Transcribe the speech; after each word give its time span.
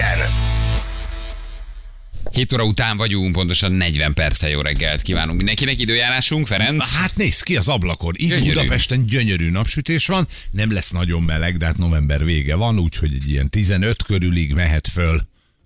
Budapesten. 0.00 0.28
7 2.32 2.52
óra 2.52 2.64
után 2.64 2.96
vagyunk, 2.96 3.32
pontosan 3.32 3.72
40 3.72 4.14
perce 4.14 4.48
jó 4.48 4.60
reggelt 4.60 5.02
kívánunk 5.02 5.36
mindenkinek. 5.36 5.78
Időjárásunk, 5.78 6.46
Ferenc? 6.46 6.94
Hát 6.94 7.16
nézd 7.16 7.42
ki 7.42 7.56
az 7.56 7.68
ablakon. 7.68 8.14
Itt 8.16 8.28
Gyönyörű. 8.28 8.48
Budapesten 8.48 9.06
gyönyörű 9.06 9.50
napsütés 9.50 10.06
van, 10.06 10.26
nem 10.50 10.72
lesz 10.72 10.90
nagyon 10.90 11.22
meleg, 11.22 11.56
de 11.56 11.66
hát 11.66 11.78
november 11.78 12.24
vége 12.24 12.54
van, 12.54 12.78
úgyhogy 12.78 13.14
egy 13.14 13.30
ilyen 13.30 13.50
15 13.50 14.02
körülig 14.02 14.54
mehet 14.54 14.88
föl 14.88 15.20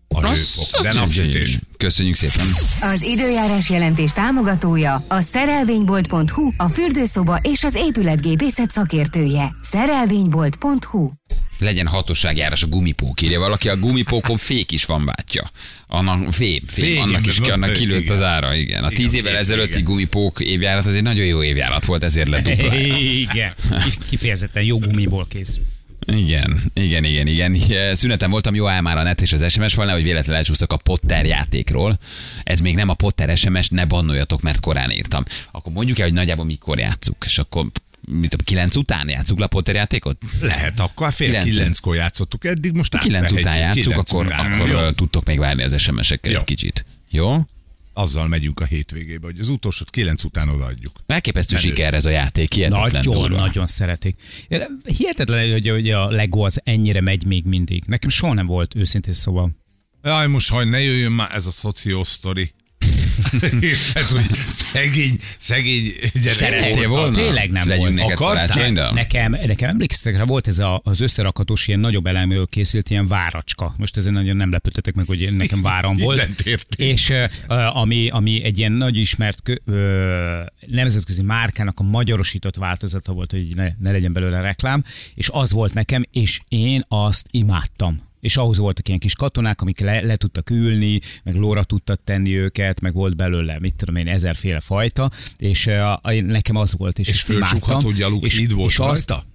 a 0.08 0.28
hőfok. 0.28 0.82
De 0.82 0.92
napsütés. 0.92 1.58
Köszönjük 1.76 2.14
szépen. 2.16 2.46
Az 2.80 3.02
időjárás 3.02 3.70
jelentés 3.70 4.12
támogatója 4.12 5.04
a 5.08 5.20
szerelvénybolt.hu, 5.20 6.50
a 6.56 6.68
fürdőszoba 6.68 7.38
és 7.42 7.64
az 7.64 7.74
épületgépészet 7.74 8.70
szakértője. 8.70 9.56
Szerelvénybolt.hu 9.60 11.10
Legyen 11.58 11.86
hatóságjárás 11.86 12.62
a 12.62 12.66
gumipók, 12.66 13.22
írja 13.22 13.38
valaki. 13.38 13.68
A 13.68 13.76
gumipókon 13.76 14.36
fék 14.36 14.72
is 14.72 14.84
van 14.84 15.04
bátya. 15.04 15.50
Annak 15.86 16.32
fém, 16.32 16.60
fém, 16.66 16.84
Fém, 16.84 17.02
annak 17.02 17.26
is 17.26 17.38
igen, 17.38 17.50
annak 17.50 17.68
igen. 17.68 17.80
kilőtt 17.80 18.08
az 18.08 18.22
ára, 18.22 18.54
igen. 18.54 18.84
A 18.84 18.90
Igen, 18.90 19.02
tíz 19.02 19.14
évvel 19.14 19.30
fém, 19.32 19.40
ezelőtti 19.40 19.70
igen. 19.70 19.84
gumipók 19.84 20.40
évjárat 20.40 20.86
az 20.86 20.94
egy 20.94 21.02
nagyon 21.02 21.24
jó 21.26 21.42
évjárat 21.42 21.84
volt, 21.84 22.02
ezért 22.02 22.28
lett 22.32 22.44
dupla. 22.44 22.74
Igen, 22.76 23.54
kifejezetten 24.08 24.62
jó 24.62 24.78
gumiból 24.78 25.26
kész. 25.28 25.58
Igen, 26.06 26.60
igen, 26.74 27.04
igen, 27.04 27.26
igen. 27.26 27.94
Szünetem 27.94 28.30
voltam, 28.30 28.54
jó 28.54 28.66
áll 28.68 28.80
már 28.80 28.96
a 28.96 29.02
net 29.02 29.20
és 29.20 29.32
az 29.32 29.52
SMS 29.52 29.74
volna, 29.74 29.92
hogy 29.92 30.02
véletlenül 30.02 30.36
elcsúszok 30.36 30.72
a 30.72 30.76
Potter 30.76 31.26
játékról. 31.26 31.98
Ez 32.42 32.60
még 32.60 32.74
nem 32.74 32.88
a 32.88 32.94
Potter 32.94 33.38
SMS, 33.38 33.68
ne 33.68 33.84
bannoljatok, 33.84 34.40
mert 34.40 34.60
korán 34.60 34.90
írtam. 34.90 35.24
Akkor 35.50 35.72
mondjuk 35.72 35.98
el, 35.98 36.04
hogy 36.04 36.14
nagyjából 36.14 36.44
mikor 36.44 36.78
játszuk, 36.78 37.16
és 37.24 37.38
akkor 37.38 37.66
mit 38.08 38.30
tudom, 38.30 38.46
kilenc 38.46 38.76
után 38.76 39.08
játszuk 39.08 39.38
le 39.38 39.44
a 39.44 39.48
Potter 39.48 39.74
játékot? 39.74 40.16
Lehet, 40.40 40.80
akkor 40.80 41.12
fél 41.12 41.28
Kilenc. 41.28 41.44
kilenckor 41.46 41.94
játszottuk 41.94 42.44
eddig, 42.44 42.72
most 42.72 42.98
Kilenc 42.98 43.30
után 43.32 43.72
Kilenc 43.72 43.98
akkor, 43.98 44.24
után. 44.24 44.52
akkor 44.52 44.68
Jó. 44.68 44.90
tudtok 44.90 45.24
még 45.24 45.38
várni 45.38 45.62
az 45.62 45.80
SMS-ekkel 45.80 46.32
Jó. 46.32 46.38
egy 46.38 46.44
kicsit. 46.44 46.84
Jó? 47.10 47.40
Azzal 47.94 48.28
megyünk 48.28 48.60
a 48.60 48.64
hétvégébe, 48.64 49.26
hogy 49.26 49.38
az 49.38 49.48
utolsót 49.48 49.90
kilenc 49.90 50.24
után 50.24 50.48
odaadjuk. 50.48 50.92
Elképesztő 51.06 51.54
Menő. 51.54 51.68
siker 51.68 51.94
ez 51.94 52.04
a 52.06 52.10
játék, 52.10 52.52
hihetetlen 52.54 52.90
Nagyon, 52.90 53.14
durva. 53.14 53.36
nagyon 53.36 53.66
szeretik. 53.66 54.16
Hihetetlen, 54.96 55.52
hogy, 55.52 55.68
hogy 55.68 55.90
a 55.90 56.10
Lego 56.10 56.40
az 56.40 56.60
ennyire 56.64 57.00
megy 57.00 57.24
még 57.26 57.44
mindig. 57.44 57.82
Nekem 57.86 58.08
soha 58.10 58.32
nem 58.32 58.46
volt 58.46 58.74
őszintén 58.74 59.12
szóval. 59.12 59.50
Jaj, 60.02 60.26
most 60.26 60.50
haj, 60.50 60.64
ne 60.64 60.80
jöjjön 60.80 61.12
már 61.12 61.34
ez 61.34 61.46
a 61.46 61.50
szoció 61.50 62.04
sztori. 62.04 62.52
Érted, 63.60 64.02
hogy 64.02 64.24
szegény, 64.48 65.16
szegény 65.38 65.92
gyerek 66.22 66.36
Szerettél 66.36 66.88
volt. 66.88 67.00
volna? 67.00 67.16
Tényleg 67.16 67.50
nem 67.50 67.68
Legyünk 67.68 67.86
volt. 67.88 67.94
neked 67.94 68.12
Akartál? 68.12 68.46
karácsonyra? 68.46 68.92
Nekem, 68.92 69.30
nekem 69.30 69.68
emlékeztek 69.68 70.16
rá, 70.16 70.24
volt 70.24 70.46
ez 70.46 70.58
a, 70.58 70.80
az 70.84 71.00
összerakhatós 71.00 71.68
ilyen 71.68 71.80
nagyobb 71.80 72.06
elemről 72.06 72.46
készült 72.46 72.90
ilyen 72.90 73.06
váracska. 73.06 73.74
Most 73.76 73.96
ezen 73.96 74.12
nagyon 74.12 74.36
nem 74.36 74.50
lepődtetek 74.50 74.94
meg, 74.94 75.06
hogy 75.06 75.36
nekem 75.36 75.62
váram 75.62 75.96
volt. 75.96 76.28
És 76.76 77.10
uh, 77.48 77.76
ami, 77.76 78.08
ami 78.08 78.44
egy 78.44 78.58
ilyen 78.58 78.72
nagy 78.72 78.96
ismert 78.96 79.42
kö, 79.42 79.54
ö, 79.64 80.40
nemzetközi 80.66 81.22
márkának 81.22 81.80
a 81.80 81.82
magyarosított 81.82 82.56
változata 82.56 83.12
volt, 83.12 83.30
hogy 83.30 83.46
ne, 83.54 83.68
ne 83.78 83.90
legyen 83.90 84.12
belőle 84.12 84.40
reklám, 84.40 84.84
és 85.14 85.28
az 85.32 85.52
volt 85.52 85.74
nekem, 85.74 86.04
és 86.12 86.40
én 86.48 86.84
azt 86.88 87.26
imádtam. 87.30 88.12
És 88.24 88.36
ahhoz 88.36 88.58
voltak 88.58 88.88
ilyen 88.88 89.00
kis 89.00 89.14
katonák, 89.14 89.60
amik 89.60 89.80
le, 89.80 90.00
le 90.00 90.16
tudtak 90.16 90.50
ülni, 90.50 91.00
meg 91.22 91.34
lóra 91.34 91.64
tudtak 91.64 92.00
tenni 92.04 92.36
őket, 92.38 92.80
meg 92.80 92.92
volt 92.92 93.16
belőle, 93.16 93.58
mit 93.60 93.74
tudom 93.74 93.96
én, 93.96 94.08
ezerféle 94.08 94.60
fajta, 94.60 95.10
és 95.38 95.66
uh, 95.66 96.20
nekem 96.20 96.56
az 96.56 96.74
volt, 96.76 96.98
és, 96.98 97.08
És 97.08 97.20
fölcsukható 97.20 97.90
gyaluk 97.90 98.26
híd 98.26 98.52
volt 98.52 98.70
és 98.70 98.78
azt, 98.78 99.08
rajta? 99.08 99.26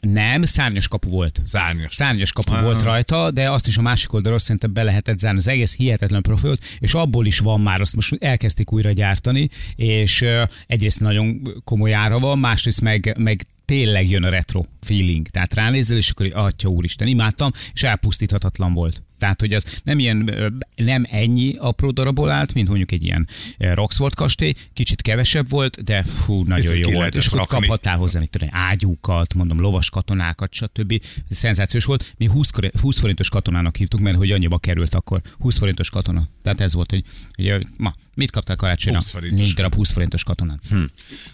nem, 0.00 0.42
szárnyas 0.42 0.88
kapu 0.88 1.08
volt. 1.08 1.40
Szárnyas. 1.44 1.94
Szárnyas 1.94 2.32
kapu 2.32 2.62
volt 2.62 2.82
rajta, 2.82 3.30
de 3.30 3.50
azt 3.50 3.66
is 3.66 3.76
a 3.76 3.82
másik 3.82 4.12
oldalról 4.12 4.38
szerintem 4.38 4.72
be 4.72 4.82
lehetett 4.82 5.18
zárni. 5.18 5.38
Az 5.38 5.48
egész 5.48 5.76
hihetetlen 5.76 6.22
profi 6.22 6.46
volt, 6.46 6.64
és 6.78 6.94
abból 6.94 7.26
is 7.26 7.38
van 7.38 7.60
már, 7.60 7.80
azt 7.80 7.94
most 7.94 8.16
elkezdték 8.20 8.72
újra 8.72 8.92
gyártani, 8.92 9.48
és 9.76 10.24
egyrészt 10.66 11.00
nagyon 11.00 11.42
komoly 11.64 11.94
ára 11.94 12.18
van, 12.18 12.38
másrészt 12.38 12.80
meg, 12.80 13.14
meg 13.18 13.46
tényleg 13.68 14.10
jön 14.10 14.22
a 14.22 14.28
retro 14.28 14.62
feeling. 14.80 15.28
Tehát 15.28 15.54
ránézel, 15.54 15.96
és 15.96 16.10
akkor, 16.10 16.30
atya 16.34 16.68
úristen, 16.68 17.08
imádtam, 17.08 17.50
és 17.72 17.82
elpusztíthatatlan 17.82 18.72
volt. 18.72 19.02
Tehát, 19.18 19.40
hogy 19.40 19.52
az 19.52 19.80
nem 19.84 19.98
ilyen, 19.98 20.34
nem 20.76 21.06
ennyi 21.10 21.54
apró 21.56 21.90
darabból 21.90 22.30
állt, 22.30 22.54
mint 22.54 22.68
mondjuk 22.68 22.92
egy 22.92 23.04
ilyen 23.04 23.28
Roxford 23.58 24.14
kastély, 24.14 24.52
kicsit 24.72 25.02
kevesebb 25.02 25.48
volt, 25.48 25.82
de 25.82 26.02
fú, 26.02 26.42
nagyon 26.42 26.72
ki 26.72 26.78
jó 26.78 26.90
volt. 26.90 27.14
És 27.14 27.26
akkor 27.26 27.46
kaphattál 27.46 27.96
hozzá, 27.96 28.20
mit 28.20 28.30
tudom, 28.30 28.48
ágyúkat, 28.52 29.34
mondom, 29.34 29.60
lovas 29.60 29.90
katonákat, 29.90 30.52
stb. 30.52 31.02
Szenzációs 31.30 31.84
volt. 31.84 32.14
Mi 32.16 32.26
20, 32.26 32.50
kor- 32.50 32.72
20 32.80 32.98
forintos 32.98 33.28
katonának 33.28 33.76
hívtuk, 33.76 34.00
mert 34.00 34.16
hogy 34.16 34.30
annyiba 34.32 34.58
került 34.58 34.94
akkor. 34.94 35.20
20 35.38 35.58
forintos 35.58 35.90
katona. 35.90 36.28
Tehát 36.42 36.60
ez 36.60 36.74
volt, 36.74 36.90
hogy, 36.90 37.04
hogy 37.36 37.66
ma 37.76 37.92
mit 38.18 38.30
kaptál 38.30 38.56
karácsonyra? 38.56 38.98
20 38.98 39.10
forintos. 39.10 39.40
Négy 39.40 39.54
darab 39.54 39.74
20 39.74 39.90
forintos 39.90 40.24
katonát. 40.24 40.60
Hm. 40.70 40.82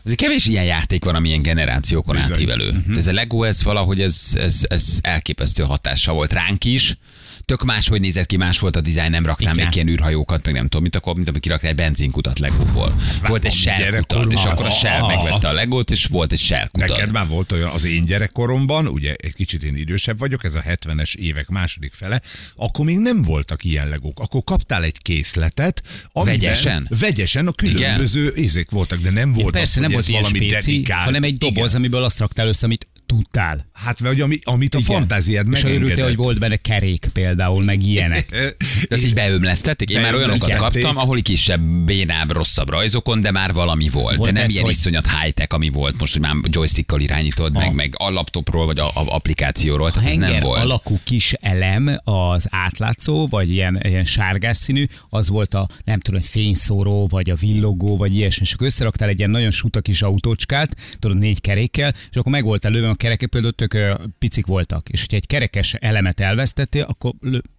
Azért 0.05 0.21
kevés 0.21 0.47
ilyen 0.47 0.65
játék 0.65 1.05
van, 1.05 1.15
ami 1.15 1.28
ilyen 1.28 1.43
generációkon 1.43 2.17
Bizony. 2.17 2.33
átívelő. 2.33 2.69
Uh-huh. 2.69 2.97
Ez 2.97 3.06
a 3.06 3.12
Lego, 3.12 3.43
ez 3.43 3.62
valahogy 3.62 4.00
ez, 4.00 4.31
ez, 4.34 4.67
ez 4.69 4.99
elképesztő 5.03 5.62
hatással 5.62 6.15
volt 6.15 6.33
ránk 6.33 6.65
is. 6.65 6.97
Tök 7.44 7.65
máshogy 7.65 8.00
nézett 8.00 8.27
ki, 8.27 8.37
más 8.37 8.59
volt 8.59 8.77
a 8.77 8.81
dizájn, 8.81 9.10
nem 9.10 9.25
raktál 9.27 9.53
Igen. 9.53 9.65
még 9.65 9.75
ilyen 9.75 9.88
űrhajókat, 9.88 10.44
meg 10.44 10.55
nem 10.55 10.62
tudom, 10.65 10.82
mit 10.82 10.97
akkor, 10.97 11.15
mint 11.15 11.28
amikor 11.28 11.43
kiraktál 11.43 11.71
egy 11.71 11.77
benzinkutat 11.77 12.38
Legóból. 12.38 13.00
Volt 13.27 13.44
egy 13.44 13.53
shell 13.53 13.97
kutat, 13.97 14.32
és 14.32 14.44
akkor 14.44 14.66
a 14.66 14.71
shell 14.71 15.06
megvette 15.06 15.49
a 15.49 15.53
Legót, 15.53 15.91
és 15.91 16.05
volt 16.05 16.32
egy 16.32 16.38
shell 16.38 16.69
kutat. 16.69 16.88
Neked 16.88 17.10
már 17.12 17.27
volt 17.28 17.53
olyan 17.53 17.71
az 17.71 17.84
én 17.84 18.05
gyerekkoromban, 18.05 18.87
ugye 18.87 19.15
egy 19.15 19.34
kicsit 19.34 19.62
én 19.62 19.77
idősebb 19.77 20.19
vagyok, 20.19 20.44
ez 20.44 20.55
a 20.55 20.62
70-es 20.62 21.15
évek 21.15 21.49
második 21.49 21.93
fele, 21.93 22.21
akkor 22.56 22.84
még 22.84 22.99
nem 22.99 23.22
voltak 23.22 23.65
ilyen 23.65 23.88
legók. 23.88 24.21
Akkor 24.21 24.44
kaptál 24.44 24.82
egy 24.82 24.99
készletet, 24.99 25.82
amiben 26.12 26.38
Vegyesen? 26.38 26.88
Vegyesen 27.00 27.47
a 27.47 27.53
különböző 27.53 28.32
ízék 28.37 28.71
voltak, 28.71 28.99
de 29.00 29.11
nem 29.11 29.32
volt 29.32 29.55
Persze 29.55 29.81
az, 29.81 29.87
nem 29.87 29.91
volt 29.91 30.06
valami 30.06 30.28
spéci, 30.28 30.50
dedikált. 30.53 31.05
hanem 31.05 31.22
egy 31.22 31.38
doboz, 31.38 31.71
Igen. 31.71 31.76
amiből 31.76 32.03
azt 32.03 32.19
raktál 32.19 32.47
össze, 32.47 32.65
amit 32.66 32.87
tudtál. 33.07 33.67
Hát 33.73 33.99
vagy 33.99 34.21
ami, 34.21 34.39
amit 34.45 34.75
a 34.75 34.79
Igen. 34.79 34.97
fantáziád 34.97 35.47
És 35.53 35.63
ha 35.63 35.69
örültél, 35.69 36.05
hogy 36.05 36.17
volt 36.17 36.39
benne 36.39 36.57
kerék 36.57 37.07
például, 37.13 37.65
meg 37.65 37.83
ilyenek. 37.83 38.29
De 38.89 38.95
azt 38.95 39.05
így 39.05 39.15
beömlesztették? 39.15 39.91
Én 39.91 40.01
már 40.01 40.15
olyanokat 40.15 40.57
kaptam, 40.57 40.97
ahol 40.97 41.21
kisebb, 41.23 41.67
bénább, 41.67 42.31
rosszabb 42.33 42.69
rajzokon, 42.69 43.21
de 43.21 43.31
már 43.31 43.53
valami 43.53 43.89
volt. 43.89 44.17
Volt 44.17 44.31
de 44.33 44.37
nem 44.37 44.45
ez, 44.45 44.51
ilyen 44.53 44.65
hogy- 44.65 44.73
iszonyat 44.75 45.07
high-tech, 45.21 45.55
ami 45.55 45.69
volt 45.69 45.99
most, 45.99 46.13
hogy 46.13 46.23
már 46.23 46.35
joystickkal 46.51 47.01
irányítod, 47.01 47.53
meg, 47.53 47.75
meg 47.75 47.95
a 47.97 48.11
laptopról, 48.11 48.67
vagy 48.67 48.79
a, 48.79 48.87
a 48.87 48.93
applikációról. 48.95 49.91
Tehát 49.91 50.09
ez 50.09 50.17
nem 50.17 50.41
volt. 50.41 50.61
alakú 50.61 50.99
kis 51.05 51.33
elem, 51.33 52.01
az 52.05 52.47
átlátszó, 52.51 53.27
vagy 53.27 53.51
ilyen, 53.51 53.81
ilyen 53.83 54.05
sárgás 54.05 54.57
színű, 54.57 54.85
az 55.09 55.29
volt 55.29 55.55
a 55.55 55.69
nem 55.85 56.01
tudom, 56.01 56.21
fényszóró, 56.23 57.07
vagy 57.07 57.31
a 57.31 57.35
villogó, 57.35 57.97
vagy 57.97 58.15
ilyesmi. 58.17 58.47
És 58.47 58.53
akkor 58.53 58.67
összeraktál 58.67 59.09
egy 59.09 59.19
ilyen 59.19 59.31
nagyon 59.31 59.51
suta 59.51 59.81
kis 59.81 60.03
autócskát, 60.03 60.77
tudod, 60.99 61.19
négy 61.19 61.41
kerékkel, 61.41 61.95
és 62.11 62.17
akkor 62.17 62.33
meg 62.33 62.45
volt 62.45 62.65
előve, 62.65 62.94
a 62.94 62.97
kerekek 62.97 63.28
például 63.28 63.53
tök 63.53 63.77
picik 64.19 64.47
voltak. 64.47 64.88
És 64.88 65.00
hogyha 65.00 65.16
egy 65.16 65.27
kerekes 65.27 65.75
elemet 65.75 66.21
elvesztettél, 66.21 66.82
akkor 66.82 67.12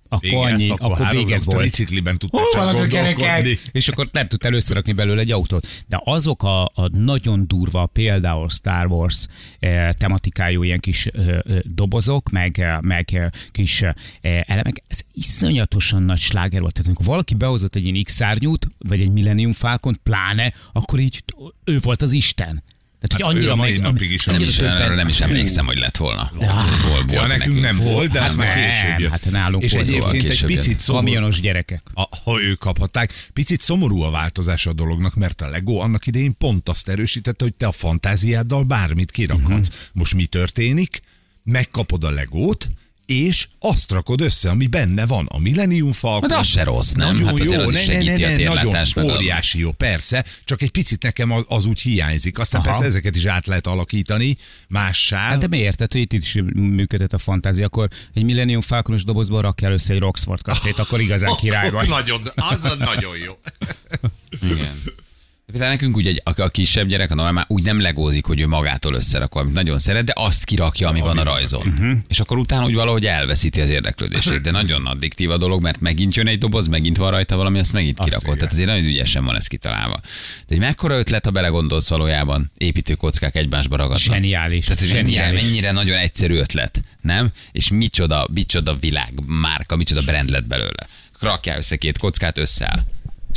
akkor 0.10 0.30
Igen, 0.30 0.54
annyi, 0.54 0.70
akkor, 0.70 0.92
akkor 0.92 1.10
véged 1.10 1.44
volt. 1.44 1.60
Tricikliben 1.60 2.18
tudtál 2.18 2.42
Hol 2.42 2.74
csak 2.74 2.84
a 2.84 2.88
kerekek? 2.88 3.60
És 3.72 3.88
akkor 3.88 4.10
nem 4.12 4.28
tudtál 4.28 4.54
összerakni 4.54 4.94
belőle 4.94 5.22
egy 5.22 5.32
autót. 5.32 5.68
De 5.88 6.02
azok 6.04 6.44
a, 6.44 6.64
a 6.64 6.88
nagyon 6.92 7.48
durva, 7.48 7.86
például 7.86 8.50
Star 8.50 8.86
Wars 8.86 9.28
eh, 9.60 9.94
tematikájú 9.94 10.64
ilyen 10.64 10.80
kis 10.80 11.06
eh, 11.06 11.28
eh, 11.28 11.60
dobozok, 11.64 12.30
meg, 12.30 12.60
eh, 12.60 12.80
meg 12.82 13.10
eh, 13.14 13.30
kis 13.52 13.82
eh, 13.82 13.94
elemek, 14.22 14.84
ez 14.88 15.00
iszonyatosan 15.14 16.04
nagy 16.04 16.20
sláger 16.20 16.62
volt. 16.62 16.74
Tehát 16.74 16.88
amikor 16.88 17.06
valaki 17.06 17.36
behozott 17.36 17.76
egy 17.76 17.84
ilyen 17.86 18.04
X-szárnyút, 18.04 18.68
vagy 18.78 19.02
egy 19.02 19.12
Millennium 19.12 19.52
Falcon, 19.52 19.98
pláne, 20.04 20.54
akkor 20.72 21.00
így 21.00 21.24
ő 21.64 21.78
volt 21.82 22.02
az 22.02 22.12
Isten. 22.12 22.64
Hát 23.14 23.22
hogy 23.22 23.36
ő 23.36 23.38
annyira 23.38 23.56
meg, 23.56 23.80
napig 23.80 24.12
is 24.12 24.26
Nem 24.26 24.36
az. 24.36 24.48
is, 24.48 24.58
erről 24.60 24.96
nem 24.96 25.08
is 25.08 25.22
emlékszem, 25.22 25.66
hogy 25.66 25.78
lett 25.78 25.98
volna. 25.98 26.32
Volt, 26.88 27.12
Ja, 27.12 27.26
nekünk 27.28 27.60
nem 27.60 27.78
volt, 27.78 28.12
de 28.12 28.20
Hát 28.20 28.30
ez 28.30 28.36
már 28.36 28.54
később 28.54 29.00
jött. 29.00 29.12
hát 29.12 29.32
nálunk 29.32 29.64
És 29.64 29.74
egyébként 29.74 30.24
egy 30.30 30.46
picit 30.46 30.80
szomorú, 30.80 31.06
Kamionos 31.06 31.40
gyerekek. 31.42 31.84
a, 31.94 32.08
ha 32.24 32.42
ők 32.42 32.60
kaphatták. 32.60 33.14
Picit 33.34 33.62
szomorú 33.62 34.02
a 34.02 34.10
változás 34.12 34.66
a 34.66 34.74
dolognak, 34.74 35.16
mert 35.16 35.42
a 35.42 35.50
Lego 35.50 35.78
annak 35.78 36.08
idején 36.08 36.38
pont 36.38 36.70
azt 36.70 36.90
erősítette, 36.90 37.44
hogy 37.44 37.56
te 37.56 37.68
a 37.68 37.72
fantáziáddal 37.72 38.64
bármit 38.64 39.12
kirakhatsz. 39.12 39.48
Mhm. 39.50 39.78
Uh-huh. 39.78 39.94
Most 39.94 40.14
mi 40.16 40.26
történik? 40.26 41.02
Megkapod 41.44 42.04
a 42.04 42.10
Legót, 42.10 42.68
és 43.06 43.48
azt 43.60 43.92
rakod 43.92 44.22
össze, 44.22 44.50
ami 44.50 44.68
benne 44.68 45.06
van. 45.06 45.26
A 45.26 45.40
Millennium 45.40 45.92
Falcon. 45.92 46.30
De 46.30 46.38
az 46.38 46.48
se 46.48 46.64
rossz, 46.64 46.92
nem? 46.92 47.16
Nagyon 47.16 47.28
Hát 47.28 47.38
jó, 47.38 47.54
az 47.62 47.88
ne, 47.88 48.04
ne, 48.04 48.18
ne, 48.18 48.36
ne, 48.36 48.44
nagyon 48.44 48.86
óriási 48.98 49.60
jó, 49.60 49.72
persze, 49.72 50.26
csak 50.44 50.62
egy 50.62 50.72
picit 50.72 51.04
nekem 51.04 51.32
az, 51.32 51.44
az 51.48 51.66
úgy 51.66 51.82
hiányzik. 51.82 52.40
Aztán 52.40 52.62
Aha. 52.62 52.70
persze 52.70 52.86
ezeket 52.86 53.16
is 53.16 53.26
át 53.26 53.48
lehet 53.48 53.68
alakítani 53.68 54.38
mássá. 54.68 55.18
Hát 55.18 55.38
de 55.38 55.48
miért? 55.48 55.78
Tehát, 55.78 55.92
hogy 55.92 56.02
itt 56.02 56.14
is 56.14 56.38
működött 56.54 57.14
a 57.14 57.18
fantázia. 57.18 57.66
Akkor 57.66 57.88
egy 58.14 58.24
Millennium 58.24 58.62
Falconos 58.62 59.04
dobozból 59.04 59.42
rakjál 59.42 59.72
össze 59.72 59.94
egy 59.94 60.00
Roxford 60.00 60.42
kastélyt, 60.42 60.80
akkor 60.80 61.02
igazán 61.02 61.36
király 61.42 61.70
vagy. 61.70 61.88
Nagyon, 61.88 62.22
az 62.36 62.64
a 62.64 62.76
nagyon 62.76 63.18
jó. 63.18 63.40
Igen. 64.42 64.82
De 65.54 65.68
nekünk 65.68 65.96
ugye 65.96 66.14
a, 66.24 66.42
a 66.42 66.50
kisebb 66.50 66.88
gyerek, 66.88 67.12
a 67.12 67.16
normál, 67.16 67.46
úgy 67.48 67.64
nem 67.64 67.82
legózik, 67.82 68.26
hogy 68.26 68.40
ő 68.40 68.48
magától 68.48 68.94
összerak 68.94 69.34
valamit. 69.34 69.54
Nagyon 69.54 69.80
szeret, 69.80 70.06
de 70.06 70.14
azt 70.16 70.44
kirakja, 70.46 70.88
ami 70.90 71.00
van 71.00 71.18
a 71.18 71.24
rajzon. 71.24 71.68
Uh-huh. 71.68 71.98
És 72.08 72.20
akkor 72.20 72.38
utána 72.38 72.66
úgy 72.66 72.74
valahogy 72.74 73.06
elveszíti 73.06 73.62
az 73.62 73.70
érdeklődését. 73.70 74.42
De 74.42 74.52
nagyon 74.52 74.86
addiktív 74.86 75.32
a 75.32 75.38
dolog, 75.38 75.62
mert 75.62 75.80
megint 75.80 76.16
jön 76.16 76.28
egy 76.28 76.38
doboz, 76.38 76.68
megint 76.68 76.98
van 76.98 77.12
rajta 77.12 77.36
valami, 77.36 77.60
azt 77.60 77.74
megint 77.74 78.00
Azt 78.00 78.08
kirakod. 78.08 78.28
igen. 78.28 78.38
Tehát 78.38 78.54
azért 78.54 78.68
nagyon 78.68 78.86
ügyesen 78.86 79.26
van 79.26 79.36
ez 79.36 79.48
kitalálva. 79.48 80.00
De 80.48 80.54
egy 80.54 80.60
mekkora 80.60 80.98
ötlet, 80.98 81.26
ha 81.26 81.32
belegondolsz 81.32 81.90
valójában, 81.90 82.52
építőkockák 82.58 83.36
egymásba 83.36 83.76
ragadnak. 83.76 84.00
Zseniális, 84.00 84.66
Tehát, 84.66 84.80
hogy 84.80 84.92
mennyire, 84.94 85.12
zseniális. 85.24 85.42
mennyire 85.42 85.72
nagyon 85.72 85.98
egyszerű 85.98 86.36
ötlet, 86.36 86.82
nem? 87.02 87.30
És 87.52 87.70
micsoda, 87.70 88.28
micsoda 88.34 88.76
világ, 88.76 89.14
márka, 89.26 89.76
micsoda 89.76 90.02
brand 90.02 90.30
lett 90.30 90.46
belőle. 90.48 90.88
Rakjál 91.20 91.58
össze 91.58 91.76
két 91.76 91.98
kockát, 91.98 92.38
összeáll. 92.38 92.86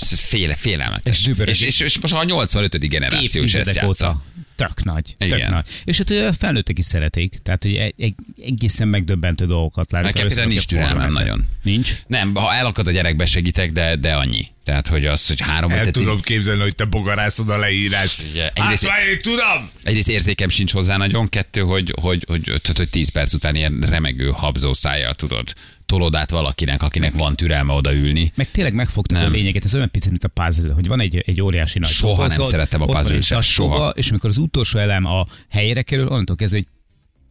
Féle, 0.02 0.56
félelmetes. 0.56 1.26
És 1.26 1.34
és, 1.44 1.62
és, 1.62 1.80
és 1.80 1.98
most 1.98 2.14
a 2.14 2.24
85. 2.24 2.88
generáció 2.88 3.42
is 3.42 3.54
ezt 3.54 3.74
játsza. 3.74 3.88
óta. 3.88 4.22
Tök 4.58 4.84
nagy, 4.84 5.14
tök 5.18 5.28
Igen. 5.28 5.50
nagy. 5.50 5.66
És 5.84 5.98
hát 5.98 6.10
a 6.10 6.32
felnőttek 6.32 6.78
is 6.78 6.84
szeretik, 6.84 7.38
tehát 7.42 7.62
hogy 7.62 7.74
egy, 7.74 7.94
egy, 7.98 8.14
egészen 8.44 8.88
megdöbbentő 8.88 9.46
dolgokat 9.46 9.92
látnak. 9.92 10.12
Nekem 10.12 10.28
például 10.28 10.48
nincs 10.48 10.66
türelmem 10.66 11.12
nagyon. 11.12 11.46
Nincs? 11.62 11.92
Nem, 12.06 12.34
ha 12.34 12.54
elakad 12.54 12.86
a 12.86 12.90
gyerek, 12.90 13.16
besegítek, 13.16 13.72
de, 13.72 13.96
de 13.96 14.14
annyi. 14.14 14.46
Tehát, 14.64 14.86
hogy 14.86 15.06
az, 15.06 15.26
hogy 15.26 15.40
három 15.40 15.70
El 15.70 15.76
tehát 15.76 15.92
tudom 15.92 16.20
képzelni, 16.20 16.62
hogy 16.62 16.74
te 16.74 16.84
bogarászod 16.84 17.50
a 17.50 17.58
leírás. 17.58 18.18
Ugye, 18.30 18.42
Hát 18.42 18.52
egyrészt- 18.54 18.86
már 18.86 19.02
én 19.02 19.20
tudom! 19.22 19.70
Egyrészt 19.82 20.08
érzékem 20.08 20.48
sincs 20.48 20.72
hozzá 20.72 20.96
nagyon, 20.96 21.28
kettő, 21.28 21.60
hogy, 21.60 21.92
hogy, 22.00 22.24
hogy, 22.28 22.48
hogy, 22.48 22.76
hogy 22.76 22.88
10 22.90 23.08
perc 23.08 23.32
után 23.32 23.54
ilyen 23.54 23.84
remegő 23.88 24.30
habzó 24.30 24.74
szájjal 24.74 25.14
tudod 25.14 25.52
tolod 25.88 26.14
át 26.14 26.30
valakinek, 26.30 26.82
akinek 26.82 27.12
van 27.16 27.36
türelme 27.36 27.72
odaülni. 27.72 28.32
Meg 28.34 28.50
tényleg 28.50 28.74
megfogtuk 28.74 29.18
Nem. 29.18 29.26
a 29.26 29.30
lényeget, 29.30 29.64
ez 29.64 29.74
olyan 29.74 29.90
picit, 29.90 30.10
mint 30.10 30.24
a 30.24 30.28
puzzle, 30.28 30.72
hogy 30.72 30.86
van 30.86 31.00
egy, 31.00 31.22
egy 31.26 31.40
óriási 31.40 31.78
nagy 31.78 31.90
Soha 31.90 32.16
nem 32.16 32.28
dobozod, 32.28 32.50
szerettem 32.50 32.82
a 32.82 33.02
sem, 33.04 33.20
zacskóba, 33.20 33.42
soha. 33.74 33.88
És 33.88 34.10
amikor 34.10 34.30
az 34.30 34.38
utolsó 34.48 34.78
elem 34.78 35.04
a 35.04 35.26
helyére 35.50 35.82
kerül, 35.82 36.06
onnantól 36.08 36.36
kezdve, 36.36 36.58
hogy 36.58 36.66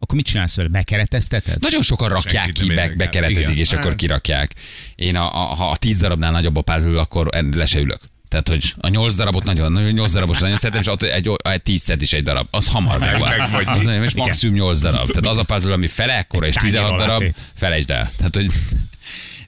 akkor 0.00 0.16
mit 0.16 0.26
csinálsz 0.26 0.56
vele? 0.56 0.68
Bekeretezteted? 0.68 1.60
Nagyon 1.60 1.82
sokan 1.82 2.08
rakják 2.08 2.44
Senkit 2.44 2.62
ki, 2.62 2.74
be, 2.74 2.92
bekeretezik, 2.96 3.48
Igen. 3.48 3.56
és 3.56 3.72
akkor 3.72 3.86
Hát. 3.88 3.96
kirakják. 3.96 4.54
Én 4.94 5.16
a, 5.16 5.24
a, 5.50 5.54
ha 5.54 5.70
a 5.70 5.76
tíz 5.76 5.98
darabnál 5.98 6.32
nagyobb 6.32 6.56
a 6.56 6.62
puzzle, 6.62 7.00
akkor 7.00 7.28
le 7.54 7.66
se 7.66 7.78
ülök. 7.78 8.00
Tehát, 8.28 8.48
hogy 8.48 8.74
a 8.78 8.88
nyolc 8.88 9.14
darabot 9.14 9.44
nagyon, 9.44 9.72
nagyon 9.72 9.90
nyolc 9.90 10.12
darabos 10.12 10.38
nagyon 10.38 10.56
szeretem, 10.56 10.80
és 10.80 10.86
ott 10.88 11.02
egy, 11.02 11.30
egy 11.42 11.62
tíz 11.62 11.82
cent 11.82 12.02
is 12.02 12.12
egy 12.12 12.22
darab. 12.22 12.46
Az 12.50 12.68
hamar 12.68 12.98
megvan. 12.98 13.36
meg 13.38 13.50
vagy. 13.50 13.64
Az 13.66 13.84
nagyon, 13.84 14.02
és 14.02 14.14
maximum 14.14 14.54
nyolc 14.56 14.78
darab. 14.80 15.06
Tehát 15.06 15.26
az 15.26 15.38
a 15.38 15.42
puzzle, 15.42 15.72
ami 15.72 15.86
fele 15.86 16.16
ekkora, 16.16 16.46
és 16.46 16.54
Egy 16.54 16.62
16 16.62 16.90
tányér 16.90 17.06
darab, 17.06 17.34
felejtsd 17.54 17.90
el. 17.90 18.10
Tehát, 18.16 18.34
hogy 18.34 18.50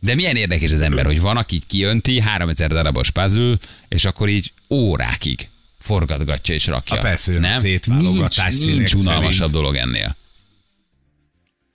de 0.01 0.15
milyen 0.15 0.37
érdekes 0.37 0.73
az 0.73 0.81
ember, 0.81 1.05
hogy 1.05 1.21
van, 1.21 1.37
aki 1.37 1.63
kijönti 1.69 2.21
3000 2.21 2.69
darabos 2.71 3.11
puzzle, 3.11 3.57
és 3.89 4.05
akkor 4.05 4.29
így 4.29 4.53
órákig 4.71 5.49
forgatgatja 5.91 6.55
és 6.55 6.67
rakja. 6.67 7.01
Persze, 7.01 7.33
jön 7.33 7.45
a 7.45 7.49
nem? 7.49 7.61
szétválogatás 7.61 8.55
nincs, 8.59 8.65
nincs 8.77 8.93
unalmasabb 8.93 9.33
szerint. 9.33 9.53
dolog 9.53 9.75
ennél. 9.77 10.17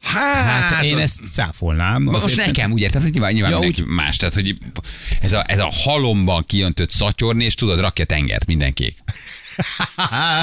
Hát, 0.01 0.73
Hát 0.73 0.83
én 0.83 0.97
ezt 0.97 1.19
cáfolnám. 1.33 2.03
Most 2.03 2.35
nekem 2.35 2.71
úgy 2.71 2.81
értem, 2.81 3.01
hogy 3.01 3.12
nyilván, 3.12 3.33
nyilván 3.33 3.51
Ja, 3.51 3.59
mindenki 3.59 3.83
más. 3.94 4.17
Tehát, 4.17 4.33
hogy 4.33 4.57
ez 5.21 5.33
a, 5.33 5.44
ez 5.47 5.59
a 5.59 5.69
halomban 5.71 6.44
kijöntött 6.47 6.91
szatyorni, 6.91 7.44
és 7.44 7.53
tudod, 7.53 7.79
rakja 7.79 8.06
tengert 8.06 8.45
mindenkék. 8.45 8.97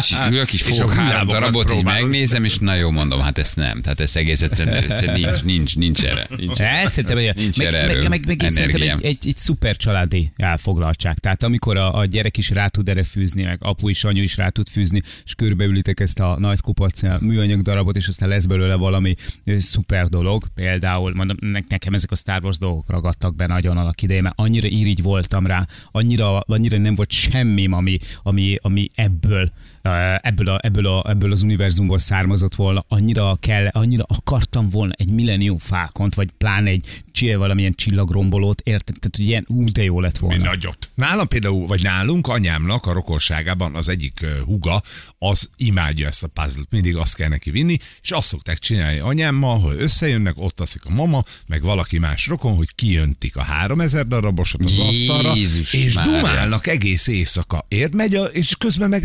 És 0.00 0.14
ülök 0.30 0.52
És 0.52 0.62
fogok 0.62 0.92
három 0.92 1.26
darabot, 1.26 1.64
így 1.68 1.70
próbálod. 1.74 2.02
megnézem, 2.02 2.44
és 2.44 2.58
na 2.58 2.74
jó, 2.74 2.90
mondom, 2.90 3.20
hát 3.20 3.38
ez 3.38 3.54
nem. 3.54 3.80
Tehát 3.82 4.00
ez 4.00 4.16
egész 4.16 4.42
egyszerűen, 4.42 4.76
egyszerűen 4.90 5.20
nincs, 5.20 5.42
nincs, 5.44 5.76
nincs 5.76 6.04
erre. 6.04 6.26
Nincs. 6.36 6.58
Hát, 6.58 6.90
szerintem, 6.90 7.16
hogy 7.16 7.32
Nincs 7.36 7.56
meg, 7.58 7.66
erre 7.66 7.86
meg, 7.86 8.08
meg, 8.08 8.26
meg, 8.26 8.42
energiám. 8.42 8.98
egy, 8.98 9.04
egy, 9.04 9.18
egy 9.26 9.36
szuper 9.36 9.76
családi 9.76 10.32
elfoglaltság. 10.36 11.18
Tehát 11.18 11.42
amikor 11.42 11.76
a, 11.76 11.98
a 11.98 12.04
gyerek 12.04 12.36
is 12.36 12.50
rá 12.50 12.66
tud 12.66 12.88
erre 12.88 13.02
fűzni, 13.02 13.42
meg 13.42 13.58
apu 13.60 13.88
is, 13.88 14.04
anyu 14.04 14.22
is 14.22 14.36
rá 14.36 14.48
tud 14.48 14.68
fűzni, 14.68 15.02
és 15.24 15.34
körbeülitek 15.34 16.00
ezt 16.00 16.20
a 16.20 16.36
nagy 16.38 16.60
kupac 16.60 17.02
eh, 17.02 17.18
műanyag 17.20 17.62
darabot, 17.62 17.96
és 17.96 18.08
aztán 18.08 18.28
lesz 18.28 18.44
belőle 18.44 18.74
valami 18.74 19.14
ö, 19.44 19.58
szuper 19.58 20.06
dolog. 20.08 20.44
Például 20.54 21.12
mondom, 21.14 21.36
ne- 21.40 21.60
nekem 21.68 21.94
ezek 21.94 22.10
a 22.10 22.16
Star 22.16 22.44
Wars 22.44 22.58
dolgok 22.58 22.90
ragadtak 22.90 23.36
be 23.36 23.46
nagyon 23.46 23.76
annak 23.76 24.02
idején, 24.02 24.22
mert 24.22 24.38
annyira 24.38 24.68
irigy 24.68 25.02
voltam 25.02 25.46
rá, 25.46 25.66
annyira, 25.90 26.40
annyira 26.40 26.78
nem 26.78 26.94
volt 26.94 27.10
semmi, 27.10 27.66
ami, 27.70 27.98
ami, 28.22 28.56
ami 28.60 28.88
ebből. 29.02 29.50
eh, 29.81 29.81
ebből, 30.20 30.48
a, 30.48 30.58
ebből, 30.62 30.86
a, 30.86 31.10
ebből 31.10 31.32
az 31.32 31.42
univerzumból 31.42 31.98
származott 31.98 32.54
volna, 32.54 32.84
annyira 32.88 33.36
kell, 33.40 33.66
annyira 33.66 34.04
akartam 34.08 34.68
volna 34.68 34.92
egy 34.96 35.10
Millennium 35.10 35.58
Falcont, 35.58 36.14
vagy 36.14 36.30
pláne 36.38 36.70
egy 36.70 37.02
csill, 37.12 37.36
valamilyen 37.36 37.72
csillagrombolót, 37.74 38.60
érted? 38.60 38.96
Tehát, 38.98 39.16
hogy 39.16 39.26
ilyen, 39.26 39.44
ú, 39.48 39.70
de 39.72 39.82
jó 39.82 40.00
lett 40.00 40.20
Mi 40.20 40.26
volna. 40.28 40.44
nagyot. 40.44 40.90
Nálam 40.94 41.28
például, 41.28 41.66
vagy 41.66 41.82
nálunk, 41.82 42.26
anyámnak 42.26 42.86
a 42.86 42.92
rokonságában 42.92 43.74
az 43.74 43.88
egyik 43.88 44.26
huga, 44.44 44.82
az 45.18 45.50
imádja 45.56 46.06
ezt 46.06 46.22
a 46.22 46.26
puzzle 46.26 46.62
mindig 46.70 46.96
azt 46.96 47.16
kell 47.16 47.28
neki 47.28 47.50
vinni, 47.50 47.76
és 48.02 48.10
azt 48.10 48.26
szokták 48.26 48.58
csinálni 48.58 48.98
anyámmal, 48.98 49.58
hogy 49.58 49.76
összejönnek, 49.78 50.34
ott 50.36 50.60
aszik 50.60 50.84
a 50.84 50.90
mama, 50.90 51.24
meg 51.46 51.62
valaki 51.62 51.98
más 51.98 52.26
rokon, 52.26 52.56
hogy 52.56 52.74
kijöntik 52.74 53.36
a 53.36 53.42
3000 53.42 54.06
darabosat 54.06 54.60
az 54.64 54.78
asztalra, 54.78 55.34
Jézus 55.34 55.72
és 55.72 55.94
Mária. 55.94 56.12
dumálnak 56.12 56.66
egész 56.66 57.06
éjszaka. 57.06 57.64
Érd 57.68 57.94
megy, 57.94 58.14
a, 58.14 58.24
és 58.24 58.56
közben 58.58 58.88
meg 58.88 59.04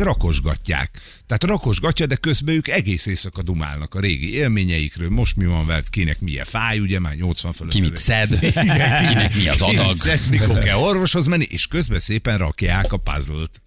rakosgatják. 0.68 1.02
Tehát 1.26 1.44
rakosgatja, 1.44 2.06
de 2.06 2.16
közben 2.16 2.56
ők 2.56 2.68
egész 2.68 3.06
éjszaka 3.06 3.42
dumálnak 3.42 3.96
a 3.96 4.00
régi 4.00 4.34
élményeikről. 4.34 5.10
Most 5.10 5.36
mi 5.36 5.46
van 5.46 5.66
veled, 5.66 5.90
kinek 5.90 6.20
milyen 6.20 6.46
fáj, 6.46 6.80
ugye 6.80 7.00
már 7.00 7.16
80 7.16 7.54
fölött. 7.54 7.74
Ki 7.74 7.82
mit 7.82 7.98
szed, 7.98 8.40
kinek 9.10 9.36
mi 9.36 9.48
az 9.48 9.62
adag. 9.62 9.96
szed, 9.96 10.20
mikor 10.30 10.60
kell 10.60 10.78
orvoshoz 10.78 11.26
menni, 11.26 11.48
és 11.50 11.68
közben 11.68 12.00
szépen 12.00 12.38
rakják 12.38 12.94
a 12.94 12.98
puzzle-t. 12.98 13.62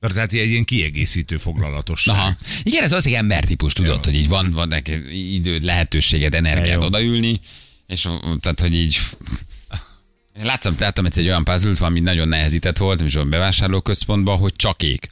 Tehát 0.00 0.32
egy 0.32 0.48
ilyen 0.48 0.64
kiegészítő 0.64 1.36
foglalatosság. 1.36 2.16
Aha. 2.16 2.36
Igen, 2.62 2.82
ez 2.82 2.88
valószínűleg 2.88 3.22
embertípus, 3.22 3.72
tudod, 3.72 4.04
hogy 4.04 4.14
így 4.14 4.28
van, 4.28 4.52
van 4.52 4.68
neked 4.68 5.12
időd, 5.12 5.62
lehetőséged, 5.62 6.34
energiád 6.34 6.80
Jó. 6.80 6.86
odaülni, 6.86 7.40
és 7.86 8.08
tehát, 8.40 8.60
hogy 8.60 8.74
így 8.74 9.00
látszom, 10.42 10.74
láttam 10.78 11.04
egyszer 11.04 11.22
egy 11.22 11.28
olyan 11.28 11.44
puzzle 11.44 11.86
ami 11.86 12.00
nagyon 12.00 12.28
nehezített 12.28 12.76
volt, 12.76 13.00
és 13.00 13.14
a 13.14 13.24
bevásárlóközpontban, 13.24 14.38
hogy 14.38 14.52
csak 14.56 14.82
ég. 14.82 15.10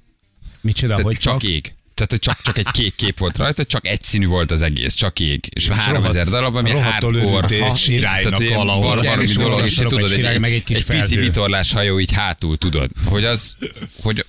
Micsoda, 0.60 0.94
Tehát 0.94 1.06
hogy 1.06 1.18
csak, 1.18 1.40
csak? 1.40 1.50
ég. 1.50 1.74
Tehát, 1.94 2.10
hogy 2.10 2.18
csak, 2.18 2.42
csak 2.42 2.58
egy 2.58 2.70
kék 2.70 2.94
kép 2.94 3.18
volt 3.18 3.36
rajta, 3.36 3.64
csak 3.64 3.86
egy 3.86 4.02
színű 4.02 4.26
volt 4.26 4.50
az 4.50 4.62
egész, 4.62 4.94
csak 4.94 5.20
ég. 5.20 5.48
És 5.50 5.68
3000 5.68 6.28
darab, 6.28 6.56
ami 6.56 6.70
hardcore. 6.70 7.46
tehát, 7.46 8.40
ilyen 8.40 9.20
És 9.20 9.36
dolog, 9.36 9.64
és 9.64 9.74
tudod, 9.74 10.10
egy, 10.10 10.38
meg 10.38 10.52
egy 10.52 10.64
kis 10.64 10.76
egy 10.76 10.84
pici 10.84 11.16
vitorlás 11.16 11.72
hajó 11.72 12.00
így 12.00 12.12
hátul, 12.12 12.58
tudod, 12.58 12.90
hogy 13.04 13.24
az, 13.24 13.56
hogy 14.02 14.24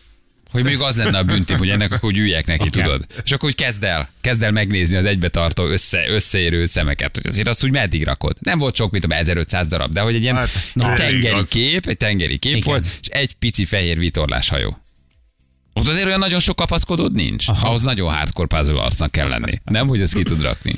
hogy 0.51 0.61
mondjuk 0.61 0.83
az 0.83 0.95
lenne 0.95 1.17
a 1.17 1.23
bünti, 1.23 1.53
hogy 1.53 1.69
ennek 1.69 1.91
akkor 1.91 2.09
úgy 2.09 2.17
üljek 2.17 2.45
neki, 2.45 2.67
Akár. 2.67 2.85
tudod. 2.85 3.05
És 3.23 3.31
akkor 3.31 3.49
úgy 3.49 3.55
kezd 3.55 3.83
el, 3.83 4.09
kezd 4.21 4.43
el 4.43 4.51
megnézni 4.51 4.97
az 4.97 5.05
egybetartó 5.05 5.65
össze, 5.65 6.09
összeérő 6.09 6.65
szemeket, 6.65 7.15
hogy 7.15 7.27
azért 7.27 7.47
azt 7.47 7.63
úgy 7.63 7.71
meddig 7.71 8.03
rakod. 8.03 8.37
Nem 8.39 8.57
volt 8.57 8.75
sok, 8.75 8.91
mint 8.91 9.03
a 9.03 9.15
1500 9.15 9.67
darab, 9.67 9.93
de 9.93 10.01
hogy 10.01 10.15
egy 10.15 10.21
ilyen 10.21 10.35
hát, 10.35 10.49
na, 10.73 10.93
tengeri 10.95 11.17
igaz. 11.17 11.49
kép, 11.49 11.87
egy 11.87 11.97
tengeri 11.97 12.37
kép 12.37 12.55
Igen. 12.55 12.63
volt, 12.65 12.85
és 13.01 13.07
egy 13.07 13.33
pici 13.33 13.65
fehér 13.65 13.97
vitorlás 13.99 14.49
hajó. 14.49 14.79
Ott 15.73 15.87
azért 15.87 16.05
olyan 16.05 16.19
nagyon 16.19 16.39
sok 16.39 16.55
kapaszkodód 16.55 17.13
nincs. 17.13 17.47
Aha. 17.47 17.67
Ahhoz 17.67 17.81
nagyon 17.81 18.13
hardcore 18.13 18.47
puzzle 18.47 18.81
arcnak 18.81 19.11
kell 19.11 19.27
lenni. 19.27 19.61
Nem, 19.63 19.87
hogy 19.87 20.01
ezt 20.01 20.13
ki 20.13 20.23
tud 20.23 20.41
rakni. 20.41 20.73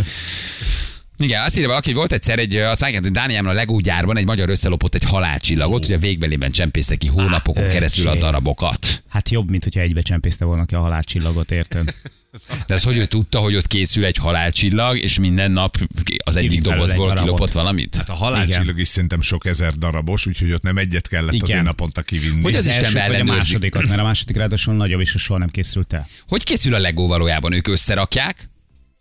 Igen, 1.18 1.44
azt 1.44 1.56
írja 1.56 1.68
valaki, 1.68 1.86
hogy 1.88 1.96
volt 1.96 2.12
egyszer 2.12 2.40
egy, 2.40 2.56
azt 2.56 2.82
mondják, 2.82 3.04
hogy 3.04 3.12
Dániában 3.12 3.52
a 3.52 3.56
Lego 3.56 3.80
gyárban 3.80 4.18
egy 4.18 4.26
magyar 4.26 4.50
összelopott 4.50 4.96
egy 4.96 5.04
halálcsillagot, 5.04 5.86
hogy 5.86 5.96
a 5.96 6.00
végbelében 6.00 6.52
csempészte 6.52 6.96
ki 6.96 7.08
hónapokon 7.08 7.68
keresztül 7.68 8.08
a 8.08 8.16
darabokat. 8.16 9.04
Hát 9.10 9.30
jobb, 9.30 9.50
mint 9.50 9.64
hogyha 9.64 9.80
egybe 9.80 10.02
csempészte 10.02 10.46
volna 10.46 10.66
ki 10.66 10.76
a 10.76 10.80
halálcsillagot, 10.80 11.52
érted? 11.52 11.94
De 12.68 12.74
az, 12.74 12.84
hogy 12.84 12.98
ő 12.98 13.06
tudta, 13.06 13.40
hogy 13.40 13.56
ott 13.56 13.68
készül 13.68 14.06
egy 14.06 14.18
halálcsillag, 14.18 14.98
és 14.98 15.20
minden 15.20 15.52
nap 15.52 15.78
az 16.24 16.36
egyik 16.36 16.62
belőle 16.62 16.76
dobozból 16.76 17.12
egy 17.12 17.20
kilopott 17.20 17.52
valamit? 17.52 17.96
Hát 17.96 18.10
a 18.10 18.14
halálcsillag 18.14 18.80
is 18.80 18.88
szerintem 18.88 19.22
sok 19.22 19.46
ezer 19.46 19.74
darabos, 19.74 20.26
úgyhogy 20.26 20.52
ott 20.52 20.62
nem 20.62 20.78
egyet 20.78 21.08
kellett 21.08 21.34
Igen. 21.34 21.44
azért 21.44 21.64
naponta 21.64 22.02
kivinni. 22.02 22.42
Hogy 22.42 22.56
az 22.56 22.68
Az 22.68 22.78
Isten 22.82 23.08
vagy 23.08 23.20
a 23.20 23.24
másodikat, 23.24 23.88
mert 23.88 24.00
a 24.00 24.04
második 24.04 24.36
ráadásul 24.36 24.74
nagyobb, 24.74 25.00
és 25.00 25.10
soha 25.10 25.40
nem 25.40 25.50
készült 25.50 25.94
el. 25.94 26.08
Hogy 26.28 26.44
készül 26.44 26.74
a 26.74 26.80
Lego 26.80 27.08
valójában? 27.08 27.54
Ők 27.54 27.68
összerakják, 27.68 28.50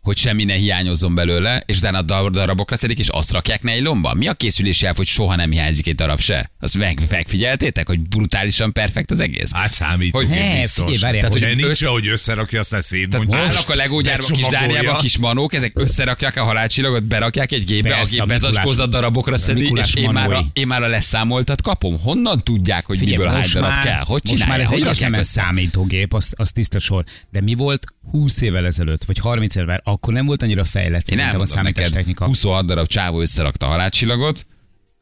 hogy 0.01 0.17
semmi 0.17 0.45
ne 0.45 0.55
hiányozzon 0.55 1.15
belőle, 1.15 1.63
és 1.67 1.77
utána 1.77 1.99
a 1.99 2.03
dar- 2.03 2.33
darabokra 2.33 2.77
szedik, 2.77 2.99
és 2.99 3.09
azt 3.09 3.33
rakják 3.33 3.63
nejlomba? 3.63 4.15
Mi 4.15 4.29
a 4.29 4.35
készülési 4.35 4.87
elv, 4.87 4.97
hogy 4.97 5.07
soha 5.07 5.37
nem 5.37 5.51
hiányzik 5.51 5.87
egy 5.87 5.95
darab 5.95 6.21
se? 6.21 6.49
Azt 6.63 6.79
meg, 6.79 7.01
megfigyeltétek, 7.11 7.87
hogy 7.87 8.01
brutálisan 8.01 8.73
perfekt 8.73 9.11
az 9.11 9.21
egész? 9.21 9.53
Hát 9.53 9.73
számítunk, 9.73 10.25
Hogy- 10.27 10.37
én 10.37 10.43
He, 10.43 10.61
biztos. 10.61 10.85
figyelj, 10.85 10.99
várjál, 11.01 11.21
Tehát, 11.21 11.33
hogy 11.37 11.45
hogy 11.47 11.57
nincs, 11.57 11.69
össze- 11.69 11.89
hogy 11.89 12.07
összerakja, 12.07 12.61
aztán 12.61 12.83
szétmondja. 12.83 13.39
állnak 13.39 13.69
a 13.69 13.75
Lego 13.75 14.01
gyárban, 14.01 14.31
kis. 14.31 14.47
Dániában, 14.47 14.99
kis 14.99 15.19
manók, 15.19 15.55
ezek 15.55 15.73
összerakják 15.75 16.37
a 16.37 16.43
halálcsillagot, 16.45 17.03
berakják 17.05 17.53
egy 17.53 17.65
gépbe, 17.65 17.89
Persze, 17.89 18.23
a 18.23 18.27
gép 18.27 18.27
bezacskózat 18.27 18.91
darabokra 18.91 19.39
szedi, 19.39 19.73
és 19.75 19.95
én 19.95 20.11
már, 20.11 20.33
a, 20.33 20.45
én 20.53 20.67
már 20.67 20.83
a 20.83 20.87
leszámoltat 20.89 21.63
kapom. 21.63 21.99
Honnan 22.01 22.43
tudják, 22.45 22.87
hogy 22.87 22.99
Figyelj, 22.99 23.17
miből 23.17 23.33
hány 23.33 23.49
darab 23.53 23.69
már- 23.71 23.85
kell? 23.85 24.03
Hogy 24.05 24.21
Most 24.25 24.47
már 24.47 24.59
csinálják? 24.61 24.73
ez 24.73 24.97
egyes 24.97 25.11
nem 25.11 25.23
számítógép, 25.23 26.15
az, 26.15 26.33
az 26.37 26.51
tiszta 26.51 26.79
sor. 26.79 27.05
De 27.31 27.41
mi 27.41 27.55
volt 27.55 27.85
20 28.11 28.41
évvel 28.41 28.67
ezelőtt, 28.67 29.05
vagy 29.05 29.19
30 29.19 29.55
évvel, 29.57 29.81
akkor 29.85 30.13
nem 30.13 30.27
volt 30.27 30.43
annyira 30.43 30.65
fejlett 30.65 31.09
Én 31.11 31.17
szerintem 31.19 31.41
a 31.41 31.47
számítástechnika. 31.47 32.25
26 32.25 32.67
darab 32.67 32.87
csávó 32.87 33.21
összerakta 33.21 33.67
a 33.67 33.69
halálcsillagot, 33.69 34.43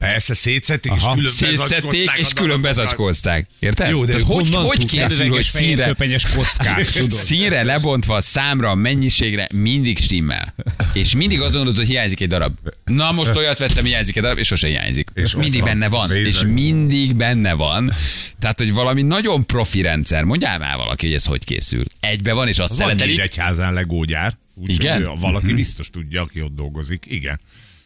Persze, 0.00 0.35
szétszették, 0.35 0.92
és 0.97 1.02
Aha. 1.02 1.14
külön 1.14 1.30
Szétszették, 1.33 2.11
és 2.16 2.33
külön 2.33 2.61
bezacskózták. 2.61 3.49
Érted? 3.59 3.90
Jó, 3.90 4.04
de 4.04 4.12
Tehát 4.12 4.26
hogy, 4.26 4.49
honnan 4.49 4.64
hogy 4.64 4.87
készül, 4.88 5.28
hogy 5.28 5.42
Színre... 5.42 5.95
kockák, 6.35 6.90
tudod. 6.92 7.12
színre 7.12 7.62
lebontva 7.62 8.21
számra, 8.21 8.71
a 8.71 8.75
mennyiségre 8.75 9.49
mindig 9.54 9.99
stimmel. 9.99 10.54
És 10.92 11.14
mindig 11.14 11.38
azon 11.40 11.52
gondolod, 11.52 11.76
hogy 11.76 11.87
hiányzik 11.88 12.21
egy 12.21 12.28
darab. 12.28 12.57
Na 12.85 13.12
most 13.12 13.35
olyat 13.35 13.59
vettem, 13.59 13.85
hiányzik 13.85 14.16
egy 14.16 14.23
darab, 14.23 14.38
és 14.38 14.47
sose 14.47 14.66
hiányzik. 14.66 15.11
És 15.14 15.23
És 15.23 15.35
mindig 15.35 15.61
van. 15.61 15.69
benne 15.69 15.88
van. 15.88 16.14
És 16.14 16.45
mindig 16.45 17.14
benne 17.16 17.52
van. 17.52 17.92
Tehát, 18.38 18.59
hogy 18.59 18.73
valami 18.73 19.02
nagyon 19.02 19.47
profi 19.47 19.80
rendszer. 19.80 20.25
Mondjál 20.25 20.59
már 20.59 20.76
valaki, 20.76 21.07
hogy 21.07 21.14
ez 21.14 21.25
hogy 21.25 21.45
készül. 21.45 21.85
Egybe 22.00 22.33
van, 22.33 22.49
és 22.49 22.59
azt 22.59 22.69
Van 22.69 22.78
szeletelik. 22.78 23.14
Nyíregyházán 23.14 23.73
legógyár. 23.73 24.38
Úgy, 24.54 24.71
Igen? 24.71 25.07
hogy 25.07 25.21
Valaki 25.21 25.52
biztos 25.52 25.90
tudja, 25.90 26.23
aki 26.23 26.42
ott 26.42 26.54
dolgozik. 26.54 27.04
Igen. 27.09 27.40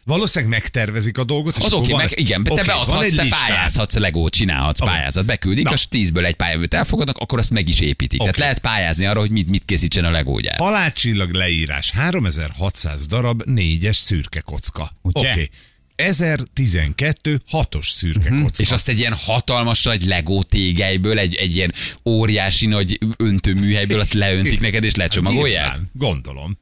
Valószínűleg 0.05 0.53
megtervezik 0.53 1.17
a 1.17 1.23
dolgot. 1.23 1.57
és 1.57 1.63
Az 1.63 1.71
akkor 1.71 1.83
oké, 1.83 1.91
van- 1.91 2.01
meg, 2.01 2.19
igen, 2.19 2.43
te 2.43 2.51
oké, 2.51 2.61
van 2.61 2.75
beadhatsz, 2.75 3.13
te 3.15 3.21
listád. 3.21 3.47
pályázhatsz, 3.47 3.95
legót 3.95 4.33
csinálhatsz, 4.33 4.81
Oké. 4.81 4.89
pályázat, 4.89 5.25
beküldik, 5.25 5.63
Na. 5.63 5.71
és 5.73 5.87
tízből 5.87 6.25
egy 6.25 6.35
pályavőt 6.35 6.73
elfogadnak, 6.73 7.17
akkor 7.17 7.39
azt 7.39 7.49
meg 7.51 7.67
is 7.67 7.79
építik. 7.79 8.19
Tehát 8.19 8.33
Oké. 8.33 8.41
lehet 8.41 8.59
pályázni 8.59 9.05
arra, 9.05 9.19
hogy 9.19 9.31
mit, 9.31 9.49
mit 9.49 9.65
készítsen 9.65 10.05
a 10.05 10.09
legógyár. 10.09 10.57
Halálcsillag 10.57 11.31
leírás. 11.33 11.91
3600 11.91 13.07
darab 13.07 13.41
négyes 13.45 13.97
szürke 13.97 14.39
kocka. 14.39 14.91
Oké. 15.01 15.49
1012 15.95 17.41
hatos 17.47 17.89
szürke 17.89 18.29
kocka. 18.29 18.63
És 18.63 18.71
azt 18.71 18.87
egy 18.87 18.99
ilyen 18.99 19.13
hatalmas 19.13 19.83
nagy 19.83 20.05
legó 20.05 20.43
tégelyből, 20.43 21.19
egy, 21.19 21.35
egy 21.35 21.55
ilyen 21.55 21.73
óriási 22.05 22.67
nagy 22.67 22.97
öntőműhelyből 23.17 23.99
azt 23.99 24.13
leöntik 24.13 24.59
neked, 24.59 24.83
és 24.83 24.95
lecsomagolják? 24.95 25.63
Nyilván, 25.63 25.89
Gondolom. 25.93 26.57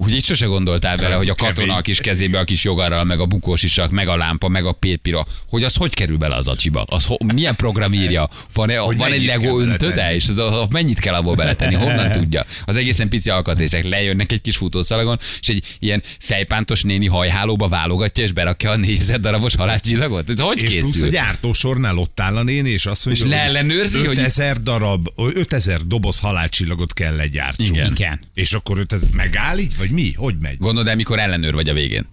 Úgy 0.00 0.14
így 0.14 0.24
sose 0.24 0.46
gondoltál 0.46 0.96
bele, 0.96 1.14
hogy 1.14 1.28
a 1.28 1.34
katona 1.34 1.74
a 1.74 1.80
kis 1.80 1.98
kezébe 2.00 2.38
a 2.38 2.44
kis 2.44 2.64
jogarral, 2.64 3.04
meg 3.04 3.20
a 3.20 3.26
bukós 3.26 3.62
isak, 3.62 3.90
meg 3.90 4.08
a 4.08 4.16
lámpa, 4.16 4.48
meg 4.48 4.64
a 4.64 4.72
pépira, 4.72 5.26
hogy 5.48 5.64
az 5.64 5.74
hogy 5.74 5.94
kerül 5.94 6.16
bele 6.16 6.34
az 6.34 6.48
acsiba? 6.48 6.82
Az 6.82 7.04
ho, 7.04 7.16
milyen 7.34 7.56
program 7.56 7.92
írja? 7.92 8.28
Van, 8.52 8.70
Hogy 8.70 8.96
van 8.96 9.12
egy 9.12 9.26
kell 9.26 9.40
öntöde, 9.60 10.14
és 10.14 10.28
az, 10.28 10.38
az, 10.38 10.68
mennyit 10.70 10.98
kell 11.00 11.14
abból 11.14 11.34
beletenni? 11.34 11.74
Honnan 11.74 12.12
tudja? 12.18 12.44
Az 12.64 12.76
egészen 12.76 13.08
pici 13.08 13.30
alkatrészek 13.30 13.84
lejönnek 13.84 14.32
egy 14.32 14.40
kis 14.40 14.56
futószalagon, 14.56 15.18
és 15.40 15.48
egy 15.48 15.76
ilyen 15.78 16.02
fejpántos 16.18 16.82
néni 16.82 17.06
hajhálóba 17.06 17.68
válogatja, 17.68 18.24
és 18.24 18.32
berakja 18.32 18.70
a 18.70 18.76
4000 18.76 19.20
darabos 19.20 19.54
halálcsillagot. 19.54 20.28
Ez 20.28 20.40
hogy 20.40 20.62
És 20.62 20.70
plusz 20.70 20.88
a 20.88 20.92
készül? 20.92 21.10
gyártósornál 21.10 21.96
ott 21.96 22.20
áll 22.20 22.36
a 22.36 22.42
néni, 22.42 22.70
és 22.70 22.86
azt 22.86 23.04
mondja, 23.04 23.24
És 23.24 23.30
leellenőrzi, 23.30 23.98
hogy- 24.06 24.18
5000 24.18 24.62
darab, 24.62 25.08
5000 25.16 25.80
doboz 25.86 26.18
halálcsillagot 26.18 26.92
kell 26.92 27.16
legyártsunk. 27.16 27.70
Igen. 27.76 27.90
Igen. 27.90 28.20
És 28.34 28.52
akkor 28.52 28.78
5000 28.78 29.08
megáll 29.12 29.58
így, 29.58 29.76
vagy 29.76 29.87
mi? 29.90 30.12
Hogy 30.16 30.34
megy? 30.40 30.58
Gondold 30.58 30.88
el, 30.88 30.96
mikor 30.96 31.18
ellenőr 31.18 31.54
vagy 31.54 31.68
a 31.68 31.72
végén. 31.72 32.06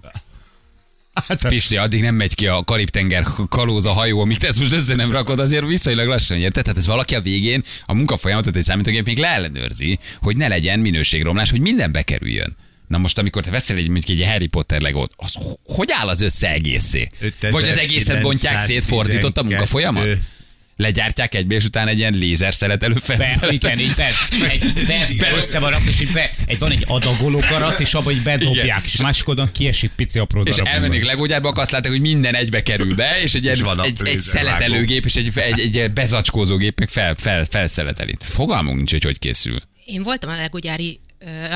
Hát, 1.27 1.47
Pisti, 1.47 1.77
addig 1.77 2.01
nem 2.01 2.15
megy 2.15 2.35
ki 2.35 2.47
a 2.47 2.63
Karib-tenger 2.63 3.23
kalóz 3.49 3.85
a 3.85 3.91
hajó, 3.91 4.21
amit 4.21 4.43
ezt 4.43 4.59
most 4.59 4.71
össze 4.71 4.95
nem 4.95 5.11
rakod, 5.11 5.39
azért 5.39 5.65
viszonylag 5.67 6.07
lassan 6.07 6.37
érted? 6.37 6.63
Tehát 6.63 6.79
ez 6.79 6.85
valaki 6.85 7.15
a 7.15 7.21
végén 7.21 7.63
a 7.85 7.93
munkafolyamatot 7.93 8.55
egy 8.55 8.63
számítógép 8.63 9.05
még 9.05 9.17
leellenőrzi, 9.17 9.99
hogy 10.21 10.37
ne 10.37 10.47
legyen 10.47 10.79
minőségromlás, 10.79 11.49
hogy 11.49 11.59
minden 11.59 11.91
bekerüljön. 11.91 12.55
Na 12.87 12.97
most, 12.97 13.17
amikor 13.17 13.43
te 13.43 13.51
veszel 13.51 13.77
egy, 13.77 13.87
mondjuk 13.89 14.19
egy 14.19 14.27
Harry 14.27 14.47
Potter 14.47 14.81
legót, 14.81 15.11
az 15.15 15.31
ho- 15.33 15.59
hogy 15.65 15.89
áll 15.91 16.07
az 16.07 16.21
össze 16.21 16.51
egészé? 16.51 17.07
Vagy 17.51 17.63
az 17.69 17.77
egészet 17.77 18.21
bontják 18.21 18.59
szét, 18.59 18.85
fordított 18.85 19.37
a 19.37 19.43
munkafolyamat? 19.43 20.03
Legyártják 20.77 21.35
egybe, 21.35 21.55
és 21.55 21.65
utána 21.65 21.89
egy 21.89 21.97
ilyen 21.97 22.13
lézerszeletelő 22.13 22.93
Be, 22.93 22.99
felszeletelő. 22.99 23.51
igen, 23.51 23.79
így 23.79 23.93
be, 23.95 24.07
egy, 24.49 24.73
persze, 24.85 25.31
össze 25.35 25.59
van 25.59 25.73
és 25.87 26.01
így 26.01 26.11
be, 26.11 26.31
egy, 26.45 26.59
van 26.59 26.71
egy 26.71 26.83
adagoló 26.87 27.39
karat, 27.49 27.79
és 27.79 27.93
abba 27.93 28.11
így 28.11 28.21
bedobják, 28.23 28.65
Igen. 28.65 28.81
és 28.85 29.01
másik 29.01 29.27
oldalon 29.27 29.51
kiesik 29.51 29.91
pici 29.95 30.19
apró 30.19 30.41
És 30.41 30.57
elmennék 30.57 31.03
legógyárba, 31.05 31.47
akkor 31.49 31.61
azt 31.61 31.71
látják, 31.71 31.91
hogy 31.93 32.01
minden 32.01 32.35
egybe 32.35 32.63
kerül 32.63 32.95
be, 32.95 33.21
és 33.21 33.33
egy, 33.33 33.43
ilyen, 33.43 33.55
És 33.55 33.61
van 33.61 33.79
egy, 33.79 33.85
egy 33.85 33.99
lézervágó. 33.99 34.47
szeletelőgép, 34.49 35.05
és 35.05 35.15
egy, 35.15 35.31
egy, 35.37 35.77
egy 35.77 35.93
bezacskózógép 35.93 36.79
meg 36.79 36.89
fel, 36.89 37.15
fel, 37.15 37.45
felszeleteli. 37.49 38.15
Fogalmunk 38.19 38.75
nincs, 38.77 38.91
hogy 38.91 39.03
hogy 39.03 39.19
készül. 39.19 39.59
Én 39.85 40.01
voltam 40.03 40.29
a 40.29 40.35
legógyári, 40.35 40.99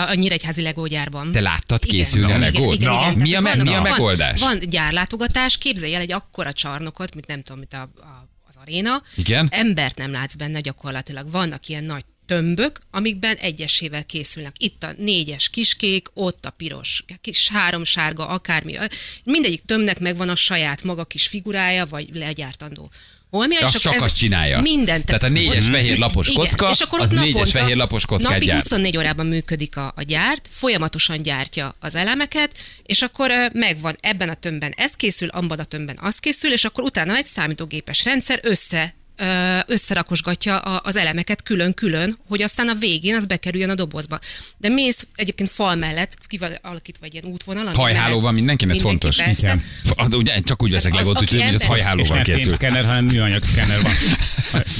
a 0.10 0.14
Nyíregyházi 0.14 0.62
legógyárban. 0.62 1.32
Te 1.32 1.40
láttad 1.40 1.80
Igen. 1.86 1.96
készülni 1.96 2.32
a 2.32 2.38
Igen, 2.38 2.40
legót? 2.52 2.74
igen, 2.76 2.92
Na, 2.94 3.00
igen, 3.02 3.14
mi, 3.18 3.34
a, 3.36 3.40
me- 3.42 3.56
van- 3.56 3.66
mi 3.66 3.74
a 3.74 3.82
van- 3.82 3.90
megoldás? 3.90 4.40
Van 4.40 4.60
gyárlátogatás, 4.70 5.58
képzelj 5.58 5.96
el 5.96 6.02
egy 6.02 6.12
akkora 6.12 6.54
csarnokot, 6.54 7.14
mint 7.14 7.28
nem 7.28 7.42
tudom, 7.42 7.60
mint 7.60 7.74
a, 7.74 7.82
a, 8.02 8.28
aréna. 8.70 9.04
Igen. 9.16 9.48
Embert 9.52 9.98
nem 9.98 10.12
látsz 10.12 10.36
benne 10.36 10.60
gyakorlatilag. 10.60 11.32
Vannak 11.32 11.68
ilyen 11.68 11.84
nagy 11.84 12.04
tömbök, 12.26 12.80
amikben 12.92 13.36
egyesével 13.36 14.06
készülnek. 14.06 14.56
Itt 14.58 14.84
a 14.84 14.94
négyes 14.98 15.50
kiskék, 15.50 16.08
ott 16.14 16.46
a 16.46 16.50
piros, 16.50 17.04
kis 17.22 17.50
három 17.50 17.84
sárga, 17.84 18.28
akármi. 18.28 18.78
Mindegyik 19.24 19.62
tömbnek 19.66 20.00
megvan 20.00 20.30
a 20.30 20.36
saját 20.36 20.84
maga 20.84 21.06
kis 21.06 21.28
figurája, 21.28 21.86
vagy 21.86 22.10
legyártandó 22.14 22.92
holmia. 23.30 23.60
És 23.60 23.72
csak 23.72 24.02
azt 24.02 24.16
csinálja. 24.16 24.62
Mindent. 24.62 25.06
Tehát 25.06 25.24
a 25.24 25.28
négyes 25.28 25.68
fehér 25.68 25.98
lapos 25.98 26.28
Igen, 26.28 26.42
kocka, 26.42 26.70
és 26.70 26.80
akkor 26.80 27.00
az 27.00 27.14
ott 27.14 27.20
négyes 27.20 27.52
fehér 27.52 27.76
lapos 27.76 28.06
kockát 28.06 28.32
Napi 28.32 28.46
gyárt. 28.46 28.62
24 28.62 28.98
órában 28.98 29.26
működik 29.26 29.78
a, 29.78 29.94
a 29.96 30.02
gyárt, 30.02 30.48
folyamatosan 30.50 31.22
gyártja 31.22 31.76
az 31.80 31.96
elemeket, 31.96 32.58
és 32.84 33.02
akkor 33.02 33.32
megvan 33.54 33.98
ebben 34.02 34.30
a 34.30 34.34
tömbben 34.34 34.74
ez 34.78 34.94
készül, 34.94 35.28
abban 35.28 35.60
a 35.60 35.64
tömbben 35.64 35.98
az 36.02 36.18
készül, 36.18 36.52
és 36.52 36.64
akkor 36.64 36.84
utána 36.84 37.16
egy 37.16 37.26
számítógépes 37.26 38.04
rendszer 38.04 38.40
össze 38.44 38.94
összerakosgatja 39.66 40.58
az 40.60 40.96
elemeket 40.96 41.44
külön-külön, 41.44 42.18
hogy 42.28 42.42
aztán 42.42 42.68
a 42.68 42.74
végén 42.74 43.16
az 43.16 43.26
bekerüljön 43.26 43.70
a 43.70 43.76
dobozba. 43.76 44.20
De 44.58 44.70
mész 44.70 45.08
egyébként 45.16 45.50
fal 45.50 45.76
mellett, 45.76 46.18
ki 46.28 46.38
van 46.38 46.58
alakítva 46.62 47.06
egy 47.06 47.14
ilyen 47.14 47.26
útvonal. 47.26 47.74
Hajháló 47.74 48.20
van 48.20 48.34
mindenkinek, 48.34 48.76
ez 48.76 48.82
Mindenki, 48.82 49.08
fontos. 49.08 49.26
Persze. 49.26 49.62
Igen. 49.96 50.20
Ugye, 50.20 50.40
csak 50.40 50.64
úgy 50.64 50.72
veszek 50.72 50.94
legót, 50.94 51.22
úgyhogy 51.22 51.44
hogy 51.44 51.54
az 51.54 51.64
hajhálóval 51.64 52.16
nem 52.16 52.24
készül. 52.24 52.42
filmszkenner, 52.42 52.86
hanem 52.86 53.06
műanyag 53.06 53.44
szkenner 53.44 53.82
van. 53.82 53.94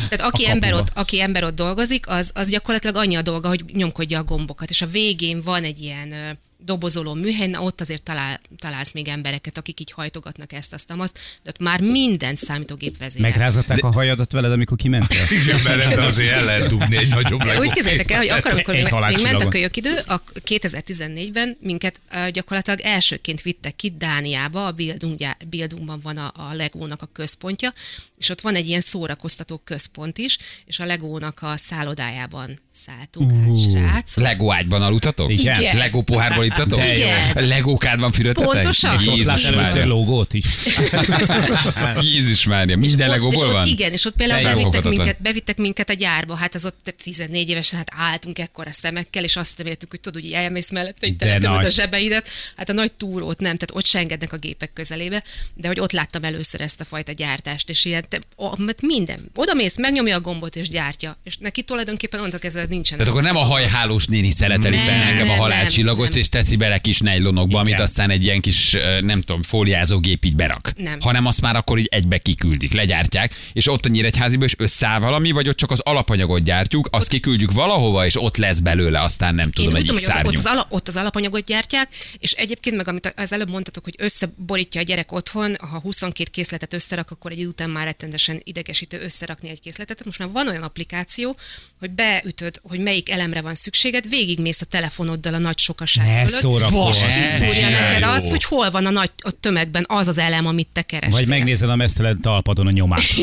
Tehát 0.10 0.34
aki 0.34 0.48
ember, 0.48 0.74
ott, 0.74 0.88
aki 0.94 1.22
ember 1.22 1.44
ott 1.44 1.56
dolgozik, 1.56 2.08
az, 2.08 2.32
az 2.34 2.50
gyakorlatilag 2.50 2.96
annyi 2.96 3.16
a 3.16 3.22
dolga, 3.22 3.48
hogy 3.48 3.64
nyomkodja 3.74 4.20
a 4.20 4.24
gombokat, 4.24 4.70
és 4.70 4.82
a 4.82 4.86
végén 4.86 5.42
van 5.42 5.64
egy 5.64 5.82
ilyen 5.82 6.38
dobozoló 6.66 7.14
műhely, 7.14 7.48
na 7.48 7.62
ott 7.62 7.82
azért 7.82 8.04
talál, 8.04 8.40
találsz 8.58 8.92
még 8.92 9.08
embereket, 9.08 9.58
akik 9.58 9.80
így 9.80 9.92
hajtogatnak 9.92 10.54
ezt, 10.54 10.74
azt, 10.74 10.94
azt, 10.98 11.20
de 11.44 11.50
ott 11.50 11.60
már 11.60 11.82
mindent 11.82 12.38
számítógép 12.38 12.98
vezérel. 12.98 13.30
Megrázatták 13.30 13.84
a 13.84 13.92
hajadat 13.92 14.32
veled, 14.32 14.52
amikor 14.52 14.78
kimentél? 14.78 15.24
Igen, 15.44 15.60
mert 15.64 15.86
ebbe 15.86 16.04
azért 16.04 16.32
el 16.32 16.46
lehet 16.46 16.68
dugni 16.68 16.98
egy 16.98 17.08
nagyobb 17.08 17.44
legó. 17.44 17.60
Úgy 17.60 17.72
képzeljétek 17.72 18.12
el, 18.12 18.18
hogy 18.18 18.30
akkor, 18.30 18.52
amikor 18.52 18.74
még, 18.74 19.16
még 19.16 19.22
ment 19.22 19.42
a 19.42 19.48
kölyök 19.48 19.78
idő, 19.78 19.96
a 20.08 20.24
2014-ben 20.48 21.58
minket 21.62 22.00
uh, 22.14 22.28
gyakorlatilag 22.28 22.80
elsőként 22.80 23.42
vittek 23.42 23.76
ki 23.76 23.94
Dániába, 23.98 24.66
a 24.66 24.72
Bildung, 24.72 25.18
Bildungban 25.50 26.00
van 26.04 26.18
a, 26.18 26.32
a 26.36 26.54
Legónak 26.54 27.02
a 27.02 27.10
központja, 27.14 27.74
és 28.18 28.30
ott 28.30 28.42
van 28.42 28.56
egy 28.56 28.68
ilyen 28.68 28.82
szórakoztató 28.82 29.62
központ 29.64 30.18
is, 30.18 30.38
és 30.66 30.80
a 30.80 30.86
Legónak 30.86 31.42
a 31.42 31.58
szállodájában 31.58 32.60
szálltunk 32.86 33.32
át, 33.32 33.72
srácok. 33.72 34.24
Legó 34.24 34.54
ágyban 34.54 34.82
aludtatok? 34.82 35.32
Igen. 35.32 35.60
Igen. 35.60 35.78
Legó 35.78 36.02
pohárból 36.02 36.46
ittatok? 36.46 36.80
De 36.80 36.98
jó. 36.98 37.08
A 37.36 37.40
Legókádban 37.40 38.12
fürödtetek? 38.12 38.50
Pontosan. 38.52 39.00
És 39.00 39.08
ott 39.08 39.16
Jézus 39.16 39.50
Mária. 39.50 39.86
logót 39.86 40.34
is. 40.34 40.46
Jézus 42.02 42.46
Mária, 42.46 42.78
És 42.78 42.86
minden 42.86 43.08
ott- 43.10 43.16
legóból 43.16 43.46
és 43.46 43.52
van? 43.52 43.62
Ott, 43.62 43.68
igen, 43.68 43.92
és 43.92 44.06
ott 44.06 44.16
például 44.16 44.44
bevittek 44.44 44.84
minket, 44.84 45.22
bevittek 45.22 45.58
minket 45.58 45.90
a 45.90 45.94
gyárba, 45.94 46.36
hát 46.36 46.56
az 46.56 46.66
ott 46.66 46.96
14 47.04 47.50
évesen, 47.50 47.78
hát 47.78 47.92
álltunk 48.12 48.40
ekkora 48.40 48.72
szemekkel, 48.72 49.24
és 49.24 49.36
azt 49.36 49.58
reméltük, 49.58 49.90
hogy 49.90 50.00
tudod, 50.00 50.22
hogy 50.22 50.32
elmész 50.32 50.72
mellette, 50.72 51.08
így 51.08 51.18
teletömöd 51.18 51.64
a 51.64 51.70
zsebeidet. 51.70 52.28
Hát 52.56 52.70
a 52.70 52.74
nagy 52.74 52.92
túrót 52.92 53.40
nem, 53.40 53.58
tehát 53.58 53.72
ott 53.74 53.86
se 53.86 54.00
engednek 54.00 54.34
a 54.34 54.38
gépek 54.38 54.74
közelébe, 54.74 55.24
de 55.54 55.68
hogy 55.68 55.80
ott 55.80 55.92
láttam 55.92 56.24
először 56.24 56.62
ezt 56.62 56.82
a 56.82 56.86
fajta 56.86 57.12
gyártást, 57.12 57.70
és 57.70 57.86
ilyen, 57.86 58.06
te, 58.10 58.20
o, 58.36 58.50
mert 58.58 58.82
minden. 58.82 59.30
Oda 59.36 59.54
mész, 59.54 59.78
megnyomja 59.78 60.16
a 60.16 60.22
gombot, 60.22 60.56
és 60.56 60.70
gyártja. 60.70 61.18
És 61.24 61.38
neki 61.38 61.62
tulajdonképpen 61.64 62.20
onnantól 62.20 62.40
kezdve 62.40 62.66
nincsen. 62.70 62.98
Tehát 62.98 63.12
akkor 63.12 63.24
nem 63.24 63.36
a 63.36 63.44
hajhálós 63.44 64.06
néni 64.06 64.32
szereteli 64.32 64.76
Nem, 64.76 64.86
fel 64.86 65.14
nekem 65.14 65.30
a 65.30 65.34
halálcsillagot, 65.34 66.04
nem, 66.04 66.10
nem. 66.10 66.20
és 66.20 66.30
teszi 66.30 66.56
bele 66.56 66.78
kis 66.78 67.00
nejlonokba, 67.00 67.60
amit 67.60 67.80
aztán 67.80 68.10
egy 68.10 68.24
ilyen 68.24 68.42
kis, 68.42 68.78
nem 69.02 69.22
tudom, 69.22 69.44
fóliázógép 69.44 70.26
így 70.26 70.36
berak. 70.36 70.72
Nem. 70.78 70.98
Hanem 71.00 71.26
azt 71.26 71.42
már 71.42 71.56
akkor 71.56 71.78
így 71.78 71.88
egybe 71.92 72.18
kiküldik, 72.18 72.74
legyártják, 72.74 73.34
és 73.54 73.68
ott 73.68 73.86
a 73.86 73.90
nyíregyháziba 73.90 74.46
is 74.46 74.54
összeáll 74.58 75.00
valami, 75.00 75.32
vagy 75.32 75.50
ott 75.50 75.58
csak 75.58 75.72
az 75.72 75.80
alapanyagot 75.80 76.44
gyártjuk, 76.44 76.88
azt 76.92 77.08
kiküldjük 77.08 77.52
valahova, 77.52 78.06
és 78.06 78.22
ott 78.22 78.38
lesz 78.38 78.60
belőle, 78.60 79.02
aztán 79.02 79.36
nem 79.36 79.52
tudom, 79.52 79.70
Én 79.70 79.76
egy 79.76 79.82
tudom, 79.82 79.96
hogy 79.96 80.06
ott, 80.06 80.14
szárnyú. 80.14 80.30
ott, 80.30 80.38
az 80.38 80.46
ala, 80.46 80.66
ott 80.70 80.88
az 80.88 80.96
alapanyagot 80.96 81.46
gyártják, 81.46 81.90
és 82.18 82.32
egyébként 82.32 82.76
meg, 82.76 82.88
amit 82.88 83.14
az 83.16 83.34
előbb 83.34 83.50
mondtatok, 83.50 83.84
hogy 83.84 83.96
összeborítja 83.98 84.82
a 84.82 84.84
gyerek 84.84 85.12
otthon, 85.12 85.56
ha 85.60 85.80
22 85.80 86.30
készletet 86.32 86.74
összerak, 86.74 87.12
akkor 87.12 87.32
egy 87.32 87.46
után 87.46 87.70
már 87.70 87.86
rettendesen 87.86 88.42
idegesítő 88.44 89.02
összerakni 89.02 89.50
egy 89.50 89.60
készletet. 89.60 90.06
Most 90.06 90.20
már 90.20 90.30
van 90.32 90.48
olyan 90.48 90.64
applikáció, 90.64 91.36
hogy 91.80 91.90
beütöd, 91.90 92.59
hogy 92.64 92.80
melyik 92.80 93.10
elemre 93.10 93.42
van 93.42 93.56
szükséged, 93.56 94.10
végigmész 94.10 94.62
a 94.62 94.66
telefonoddal 94.66 95.34
a 95.34 95.38
nagy 95.38 95.58
sokaság 95.58 96.06
Ne 96.06 96.26
fölött, 96.26 96.42
szórakozz. 96.42 96.98
és 96.98 97.04
kiszúrja 97.04 97.70
Ne, 97.70 97.80
neked 97.80 98.04
azt, 98.04 98.30
hogy 98.30 98.44
hol 98.44 98.72
van 98.72 98.86
a 98.86 98.90
nagy 98.90 99.12
a 99.18 99.32
tömegben 99.32 99.86
az 99.88 100.08
az 100.08 100.18
elem, 100.18 100.46
amit 100.46 100.68
te 100.74 100.82
kerestél. 100.82 101.20
Vagy 101.20 101.28
megnézed 101.28 101.70
a 101.70 101.76
mesztelen 101.76 102.22
talpadon 102.22 102.68
a 102.68 102.72
nyomát. 102.72 103.02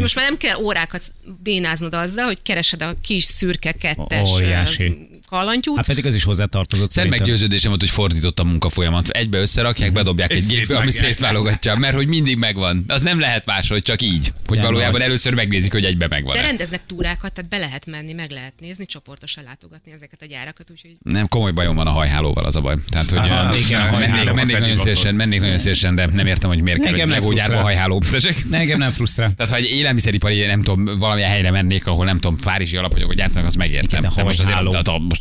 Most 0.00 0.14
már 0.14 0.24
nem 0.24 0.36
kell 0.36 0.56
órákat 0.56 1.02
bénáznod 1.42 1.94
azzal, 1.94 2.24
hogy 2.24 2.42
keresed 2.42 2.82
a 2.82 2.94
kis 3.02 3.24
szürke 3.24 3.72
kettes 3.72 4.28
Óriási. 4.28 5.08
Kallantyút. 5.30 5.76
Hát 5.76 5.86
pedig 5.86 6.06
az 6.06 6.14
is 6.14 6.24
hozzátartozott. 6.24 6.90
Szent 6.90 6.92
szerintem. 6.92 7.20
meggyőződésem 7.20 7.68
volt, 7.68 7.80
hogy 7.80 7.90
fordított 7.90 8.38
a 8.38 8.44
munkafolyamat. 8.44 9.08
Egybe 9.08 9.38
összerakják, 9.38 9.92
bedobják 9.92 10.32
egy 10.32 10.46
gépbe, 10.46 10.76
ami 10.76 10.90
szétválogatja, 10.90 11.76
mert 11.76 11.94
hogy 11.94 12.08
mindig 12.08 12.36
megvan. 12.36 12.84
Az 12.88 13.02
nem 13.02 13.20
lehet 13.20 13.46
máshogy, 13.46 13.82
csak 13.82 14.02
így. 14.02 14.32
Hogy 14.46 14.56
Nem 14.56 14.66
valójában 14.66 14.92
vagy. 14.92 15.02
először 15.02 15.34
megnézik, 15.34 15.72
hogy 15.72 15.84
egybe 15.84 16.06
megvan. 16.08 16.34
De 16.34 16.40
rendeznek 16.40 16.80
túrákat, 16.86 17.32
tehát 17.32 17.50
be 17.50 17.58
lehet 17.58 17.86
menni, 17.86 18.12
meg 18.12 18.30
lehet 18.30 18.52
nézni, 18.60 18.86
csoportosan 18.86 19.44
látogatni 19.44 19.92
ezeket 19.92 20.22
a 20.22 20.26
gyárakat, 20.26 20.70
úgyhogy 20.70 20.90
Nem, 21.02 21.28
komoly 21.28 21.52
bajom 21.52 21.74
van 21.74 21.86
a 21.86 21.90
hajhálóval, 21.90 22.44
az 22.44 22.56
a 22.56 22.60
baj. 22.60 22.76
Tehát, 22.90 23.10
hogy 23.10 23.18
Aha, 23.18 23.56
igen, 23.56 24.28
a 24.28 24.34
mennék, 24.34 24.58
nagyon 24.58 24.76
szélesen, 24.76 25.14
mennék 25.14 25.40
nagyon 25.40 25.58
szélesen, 25.58 25.94
de 25.94 26.06
nem 26.12 26.26
értem, 26.26 26.50
hogy 26.50 26.62
miért 26.62 26.82
kell 26.82 27.08
legógyárba 27.08 27.60
hajháló. 27.60 28.02
Engem 28.50 28.78
nem 28.78 28.90
frusztrál. 28.90 29.32
Tehát, 29.36 29.52
ha 29.52 29.58
egy 29.58 29.70
élelmiszeripari, 29.70 30.46
nem 30.46 30.62
tudom, 30.62 30.98
valamilyen 30.98 31.30
helyre 31.30 31.50
mennék, 31.50 31.86
ahol 31.86 32.04
nem 32.04 32.18
tudom, 32.18 32.36
párizsi 32.36 32.76
alapanyagokat 32.76 33.18
gyártanak, 33.18 33.46
azt 33.46 33.56
megértem. 33.56 34.00
Igen, 34.02 34.12
de 34.16 34.22
most 34.22 34.40
azért 34.40 34.56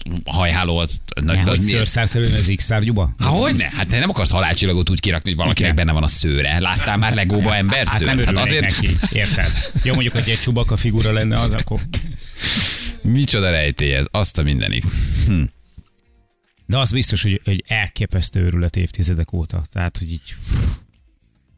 most 0.10 0.22
a 0.24 0.36
hajháló 0.36 0.78
az... 0.78 1.00
Ne, 1.16 1.34
nagy- 1.34 1.38
hogy 1.38 1.46
nagy- 1.46 1.62
szőrszártörőn 1.62 2.34
az 2.34 2.52
X-szárgyúba? 2.56 3.16
Há, 3.20 3.28
hogy 3.28 3.56
ne? 3.56 3.70
Hát 3.70 3.88
nem 3.90 4.10
akarsz 4.10 4.32
halálcsillagot 4.32 4.90
úgy 4.90 5.00
kirakni, 5.00 5.30
hogy 5.30 5.40
valakinek 5.40 5.74
benne 5.74 5.92
van 5.92 6.04
a 6.04 6.08
szőre. 6.08 6.60
Láttál 6.60 6.98
már 6.98 7.14
legóba 7.14 7.56
ember 7.56 7.88
Hát 7.88 8.00
nem? 8.00 8.18
Hát 8.18 8.38
azért 8.38 8.62
neki, 8.62 8.90
érted? 9.12 9.52
Jó, 9.84 9.94
mondjuk, 9.94 10.14
hogy 10.14 10.30
egy 10.30 10.40
csubaka 10.40 10.78
figura 10.78 11.12
lenne 11.12 11.40
az, 11.40 11.54
akkor... 11.54 11.82
micsoda 13.02 13.50
rejtély 13.50 13.94
ez, 13.94 14.06
azt 14.12 14.38
a 14.38 14.44
mindenit. 14.44 14.86
Hm. 15.28 15.44
De 16.66 16.78
az 16.78 16.92
biztos, 16.92 17.22
hogy, 17.22 17.42
hogy 17.44 17.64
elképesztő 17.68 18.40
őrület 18.40 18.76
évtizedek 18.76 19.34
óta. 19.34 19.64
Tehát, 19.72 19.98
hogy 19.98 20.12
így... 20.12 20.36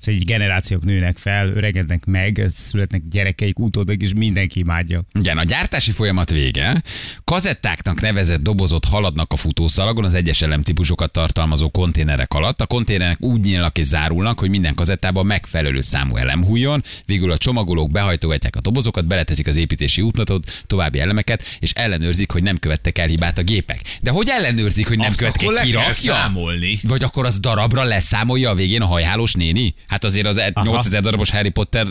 Ez 0.08 0.14
így 0.14 0.26
generációk 0.26 0.84
nőnek 0.84 1.18
fel, 1.18 1.48
öregednek 1.50 2.06
meg, 2.06 2.48
születnek 2.56 3.02
gyerekeik, 3.10 3.60
utódok, 3.60 4.02
és 4.02 4.14
mindenki 4.14 4.60
imádja. 4.60 5.02
Igen, 5.14 5.38
a 5.38 5.44
gyártási 5.44 5.92
folyamat 5.92 6.30
vége. 6.30 6.82
Kazettáknak 7.24 8.02
nevezett 8.02 8.42
dobozott 8.42 8.86
haladnak 8.86 9.34
a 9.34 9.36
futószalagon 9.36 10.06
az 10.06 10.14
egyes 10.14 10.42
elemtípusokat 10.42 11.12
tartalmazó 11.12 11.70
konténerek 11.70 12.34
alatt. 12.34 12.62
A 12.62 12.66
konténerek 12.66 13.22
úgy 13.22 13.40
nyílnak 13.42 13.78
és 13.78 13.86
zárulnak, 13.86 14.40
hogy 14.40 14.50
minden 14.50 14.76
kazettában 14.76 15.26
megfelelő 15.26 15.82
számú 15.82 16.16
elem 16.16 16.44
hújjon. 16.44 16.84
Végül 17.06 17.32
a 17.32 17.38
csomagolók 17.38 17.92
behajtogatják 17.92 18.56
a 18.56 18.62
dobozokat, 18.62 19.06
beleteszik 19.08 19.48
az 19.48 19.56
építési 19.56 20.02
útnatot, 20.02 20.64
további 20.68 21.00
elemeket, 21.00 21.58
és 21.60 21.72
ellenőrzik, 21.72 22.32
hogy 22.32 22.44
nem 22.44 22.58
követtek 22.58 22.98
el 22.98 23.08
hibát 23.08 23.38
a 23.38 23.44
gépek. 23.44 23.82
De 24.02 24.12
hogy 24.12 24.28
ellenőrzik, 24.30 24.88
hogy 24.88 24.98
nem 24.98 25.08
Azt 25.10 25.18
követtek 25.18 25.64
Kirakja? 25.64 26.14
számolni. 26.14 26.80
Vagy 26.84 27.04
akkor 27.04 27.26
az 27.26 27.40
darabra 27.40 27.84
leszámolja 27.84 28.50
a 28.50 28.56
végén 28.56 28.82
a 28.82 28.86
hajhálós 28.86 29.34
néni? 29.34 29.74
Hát 29.92 30.04
azért 30.04 30.26
az 30.26 30.38
Aha. 30.54 30.64
8000 30.66 31.02
darabos 31.02 31.30
Harry 31.30 31.50
Potter 31.50 31.88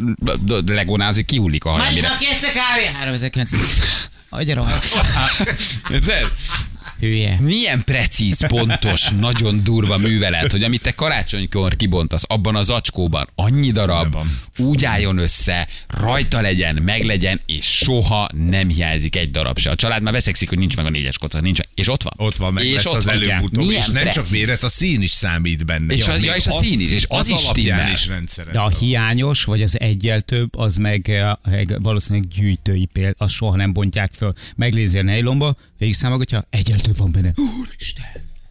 legónázik, 0.66 1.26
kihullik 1.26 1.64
a 1.64 1.70
haja. 1.70 1.90
mire- 1.90 2.16
kész 2.18 2.42
a 2.42 2.52
kávé? 2.52 2.84
3900. 3.00 4.08
Adja 4.28 4.54
rohadt. 4.54 4.86
Hülye. 7.00 7.36
Milyen 7.40 7.82
precíz, 7.84 8.46
pontos, 8.46 9.08
nagyon 9.20 9.62
durva 9.64 9.98
művelet, 9.98 10.50
hogy 10.50 10.62
amit 10.62 10.82
te 10.82 10.92
karácsonykor 10.94 11.76
kibontasz 11.76 12.22
abban 12.26 12.56
az 12.56 12.70
acskóban, 12.70 13.28
annyi 13.34 13.70
darab, 13.70 14.12
van. 14.12 14.26
úgy 14.58 14.84
álljon 14.84 15.18
össze, 15.18 15.68
rajta 15.88 16.40
legyen, 16.40 16.74
meglegyen, 16.84 17.40
és 17.46 17.66
soha 17.66 18.28
nem 18.48 18.68
hiányzik 18.68 19.16
egy 19.16 19.30
darab 19.30 19.58
se. 19.58 19.70
A 19.70 19.74
család 19.74 20.02
már 20.02 20.12
veszekszik, 20.12 20.48
hogy 20.48 20.58
nincs 20.58 20.76
meg 20.76 20.86
a 20.86 20.90
négyes 20.90 21.18
koca, 21.18 21.40
nincs 21.40 21.58
meg, 21.58 21.68
és 21.74 21.88
ott 21.88 22.02
van. 22.02 22.12
Ott 22.16 22.36
van, 22.36 22.52
meg 22.52 22.64
és 22.64 22.74
lesz 22.74 22.86
ott 22.86 22.94
az 22.94 23.06
előbb-utóbb, 23.08 23.70
és 23.70 23.86
nem 23.86 24.02
csak 24.04 24.12
precíz. 24.12 24.30
méret, 24.30 24.62
a 24.62 24.68
szín 24.68 25.02
is 25.02 25.10
számít 25.10 25.66
benne. 25.66 25.94
És 25.94 26.06
a- 26.08 26.16
ja, 26.20 26.34
és 26.34 26.46
a 26.46 26.50
szín 26.52 26.80
is, 26.80 26.90
és 26.90 27.04
az 27.08 27.28
is 27.28 27.42
alapján 27.44 27.86
stimmel. 27.96 28.22
is. 28.24 28.34
De 28.52 28.58
a 28.60 28.68
hiányos, 28.68 29.44
vagy 29.44 29.62
az 29.62 29.80
egyel 29.80 30.20
több, 30.20 30.56
az 30.58 30.76
meg, 30.76 31.08
eh, 31.10 31.32
meg 31.50 31.82
valószínűleg 31.82 32.28
gyűjtői 32.28 32.88
péld, 32.92 33.14
azt 33.18 33.34
soha 33.34 33.56
nem 33.56 33.72
bontják 33.72 34.12
föl. 34.16 34.32
Meglézi 34.56 34.98
a 34.98 35.02
nejlomba, 35.02 35.56
végig 35.78 35.94
számolgatja, 35.94 36.46
egyel 36.50 36.78
több 36.80 36.89
van 36.96 37.12
benne. 37.12 37.32
Úristen, 37.36 38.04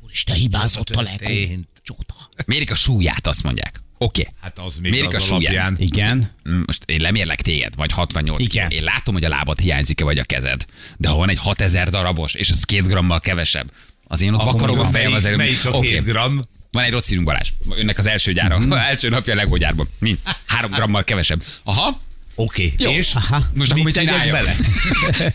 úristen, 0.03 0.35
hibázott 0.35 0.89
a 0.89 1.03
történt? 1.03 1.67
Csoda. 1.83 2.45
Mérik 2.45 2.71
a 2.71 2.75
súlyát, 2.75 3.27
azt 3.27 3.43
mondják. 3.43 3.81
Oké. 3.97 4.21
Okay. 4.21 4.33
Hát 4.41 4.59
az 4.59 4.77
még 4.77 4.91
Mérik 4.91 5.07
az 5.07 5.13
a 5.13 5.19
súlyát. 5.19 5.53
alapján. 5.53 5.75
Igen. 5.79 6.31
Most 6.65 6.83
én 6.85 7.01
lemérlek 7.01 7.41
téged, 7.41 7.75
vagy 7.75 7.91
68 7.91 8.45
Igen. 8.45 8.69
kiló. 8.69 8.81
Én 8.81 8.85
látom, 8.85 9.13
hogy 9.13 9.23
a 9.23 9.29
lábad 9.29 9.59
hiányzik-e, 9.59 10.03
vagy 10.03 10.17
a 10.17 10.23
kezed. 10.23 10.65
De 10.97 11.07
ha 11.07 11.15
van 11.15 11.29
egy 11.29 11.37
6000 11.37 11.89
darabos, 11.89 12.33
és 12.33 12.49
az 12.49 12.63
két 12.63 12.87
grammal 12.87 13.19
kevesebb, 13.19 13.71
az 14.03 14.21
én 14.21 14.33
ott 14.33 14.41
Akkor 14.41 14.53
vakarom 14.53 14.79
a 14.79 14.87
fejem 14.87 15.13
az 15.13 15.25
előbb. 15.25 15.37
Melyik 15.37 15.65
a 15.65 15.79
két 15.79 16.03
gram? 16.03 16.41
Van 16.71 16.83
egy 16.83 16.91
rossz 16.91 17.05
színünk 17.05 17.25
Balázs. 17.25 17.49
Önnek 17.75 17.97
az 17.97 18.05
első 18.05 18.33
gyára. 18.33 18.57
Mhm. 18.57 18.67
Mm. 18.67 18.71
első 18.91 19.09
napja 19.09 19.33
a 19.33 19.35
legógyárban. 19.35 19.89
Mind. 19.99 20.17
Három 20.45 20.71
grammal 20.71 21.03
kevesebb. 21.03 21.43
Aha. 21.63 21.99
Oké, 22.41 22.73
Jó. 22.77 22.91
és 22.91 23.13
Aha. 23.15 23.45
Most 23.53 23.71
akkor 23.71 23.83
mit 23.83 23.93
tegyek 23.93 24.31
bele? 24.31 24.55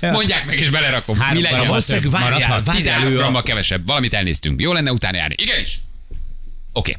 Mondják 0.16 0.46
meg, 0.46 0.58
és 0.58 0.70
belerakom. 0.70 1.18
Három 1.18 1.34
Mi 1.36 1.42
legyen? 1.42 1.66
Valószínűleg 1.66 2.10
várjál, 2.10 2.48
várjál 2.48 2.74
13 2.74 3.06
elő 3.06 3.36
a- 3.36 3.42
kevesebb. 3.42 3.86
Valamit 3.86 4.14
elnéztünk. 4.14 4.60
Jó 4.60 4.72
lenne 4.72 4.92
utána 4.92 5.16
járni. 5.16 5.34
Igenis. 5.38 5.78
Oké. 6.72 6.96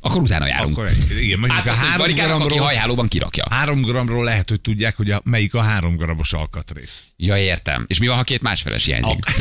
Akkor 0.00 0.22
utána 0.22 0.46
járunk. 0.46 0.78
Akkor 0.78 0.90
igen, 1.20 1.38
mondjuk 1.38 1.66
a 1.66 1.70
Hát 1.70 1.78
három 1.78 1.96
Barikának, 1.98 2.30
aki 2.34 2.40
gramról, 2.44 2.66
hajhálóban 2.66 3.08
kirakja. 3.08 3.44
három 3.50 3.82
gramról 3.82 4.24
lehet, 4.24 4.48
hogy 4.48 4.60
tudják, 4.60 4.96
hogy 4.96 5.10
a, 5.10 5.20
melyik 5.24 5.54
a 5.54 5.62
három 5.62 5.96
gramos 5.96 6.32
alkatrész. 6.32 7.02
Ja, 7.16 7.36
értem. 7.38 7.84
És 7.88 7.98
mi 7.98 8.06
van, 8.06 8.16
ha 8.16 8.22
két 8.22 8.42
másfeles 8.42 8.84
hiányzik? 8.84 9.18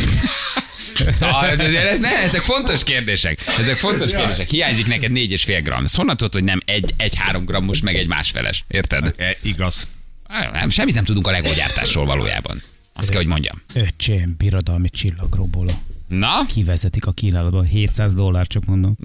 Szóval 1.12 1.46
ezért 1.48 1.88
ez, 1.88 2.00
ne, 2.00 2.10
ezek 2.24 2.42
fontos 2.42 2.84
kérdések. 2.84 3.40
Ezek 3.60 3.76
fontos 3.76 4.12
kérdések. 4.12 4.50
Hiányzik 4.50 4.88
neked 4.88 5.12
négy 5.12 5.32
és 5.32 5.44
fél 5.44 5.62
gram. 5.62 5.84
Ezt 5.84 5.96
honnan 5.96 6.18
tudod, 6.18 6.34
hogy 6.34 6.44
nem 6.44 6.62
egy, 6.66 6.94
egy 6.98 7.16
három 7.16 7.46
grammos, 7.46 7.82
meg 7.82 7.96
egy 7.96 8.08
másfeles? 8.08 8.64
Érted? 8.68 9.14
E, 9.18 9.38
igaz. 9.42 9.88
Nem, 10.52 10.70
semmit 10.70 10.96
nem 10.96 11.04
tudunk 11.04 11.28
a 11.28 11.32
legógyártásról 11.32 12.06
valójában. 12.06 12.62
Azt 12.94 13.10
kell, 13.10 13.20
hogy 13.20 13.30
mondjam. 13.30 13.62
Öcsém, 13.74 14.36
birodalmi 14.38 14.90
csillagroboló. 14.90 15.72
Na? 16.08 16.46
Kivezetik 16.48 17.06
a 17.06 17.12
kínálatban. 17.12 17.66
700 17.66 18.14
dollár, 18.14 18.48
csak 18.48 18.66
mondom. 18.66 18.98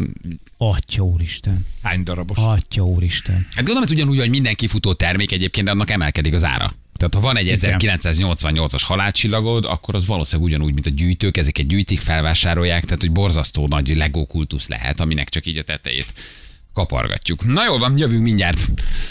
Atya 0.57 1.03
úristen. 1.03 1.67
Hány 1.83 2.03
darabos? 2.03 2.39
Atya 2.41 2.83
úristen. 2.83 3.47
Hát 3.49 3.65
gondolom, 3.65 3.83
ez 3.83 3.91
ugyanúgy, 3.91 4.19
hogy 4.19 4.31
minden 4.31 4.55
kifutó 4.55 4.93
termék 4.93 5.33
egyébként, 5.33 5.67
de 5.67 5.73
annak 5.73 5.91
emelkedik 5.91 6.35
az 6.35 6.45
ára. 6.45 6.75
Tehát 6.97 7.15
ha 7.15 7.21
van 7.21 7.37
egy 7.37 7.59
1988-as 7.61 8.83
halálcsillagod, 8.85 9.65
akkor 9.65 9.95
az 9.95 10.07
valószínűleg 10.07 10.53
ugyanúgy, 10.53 10.75
mint 10.75 10.87
a 10.87 10.91
gyűjtők, 10.91 11.37
ezeket 11.37 11.67
gyűjtik, 11.67 12.01
felvásárolják, 12.01 12.85
tehát 12.85 13.01
hogy 13.01 13.13
borzasztó 13.13 13.67
nagy 13.67 13.97
Lego 13.97 14.27
kultusz 14.27 14.69
lehet, 14.69 15.01
aminek 15.01 15.29
csak 15.29 15.47
így 15.47 15.59
a 15.59 15.63
tetejét 15.63 16.15
kapargatjuk. 16.75 17.45
Na 17.45 17.65
jól 17.65 17.79
van, 17.79 17.99
jövünk 17.99 18.23
mindjárt. 18.23 18.69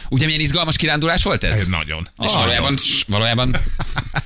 Ugye 0.10 0.26
milyen 0.26 0.42
izgalmas 0.42 0.76
kirándulás 0.76 1.24
volt 1.24 1.44
ez? 1.44 1.60
Ez 1.60 1.68
nagyon. 1.68 2.08
És 2.24 2.32
valójában, 2.34 2.76
valójában, 3.08 3.56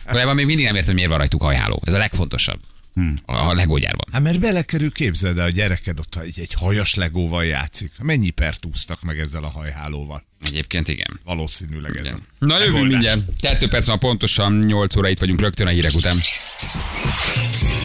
valójában 0.05 0.35
még 0.35 0.45
mindig 0.45 0.65
nem 0.65 0.75
értem, 0.75 0.93
miért 0.93 1.09
van 1.09 1.17
rajtuk 1.17 1.41
hajháló. 1.41 1.81
Ez 1.85 1.93
a 1.93 1.97
legfontosabb. 1.97 2.59
Hmm. 2.93 3.15
A 3.25 3.53
legógyárban. 3.53 4.07
Hát 4.11 4.21
mert 4.21 4.39
belekerül, 4.39 4.91
képzeld 4.91 5.37
el, 5.37 5.45
a 5.45 5.49
gyereked 5.49 5.99
ott 5.99 6.15
egy, 6.15 6.39
egy 6.39 6.53
hajas 6.53 6.93
legóval 6.93 7.45
játszik. 7.45 7.91
Mennyi 8.01 8.29
pert 8.29 8.65
úsztak 8.65 9.01
meg 9.01 9.19
ezzel 9.19 9.43
a 9.43 9.49
hajhálóval? 9.49 10.23
Egyébként 10.45 10.87
igen. 10.87 11.19
Valószínűleg 11.23 11.97
ez. 11.97 12.05
igen. 12.05 12.21
a 12.39 12.45
Na 12.45 12.63
jövünk 12.63 12.87
mindjárt. 12.87 13.21
Kettő 13.39 13.67
perc 13.67 13.85
van 13.87 13.99
pontosan, 13.99 14.59
8 14.59 14.95
óra 14.95 15.09
itt 15.09 15.19
vagyunk 15.19 15.39
rögtön 15.39 15.67
a 15.67 15.69
hírek 15.69 15.93
után. 15.93 16.21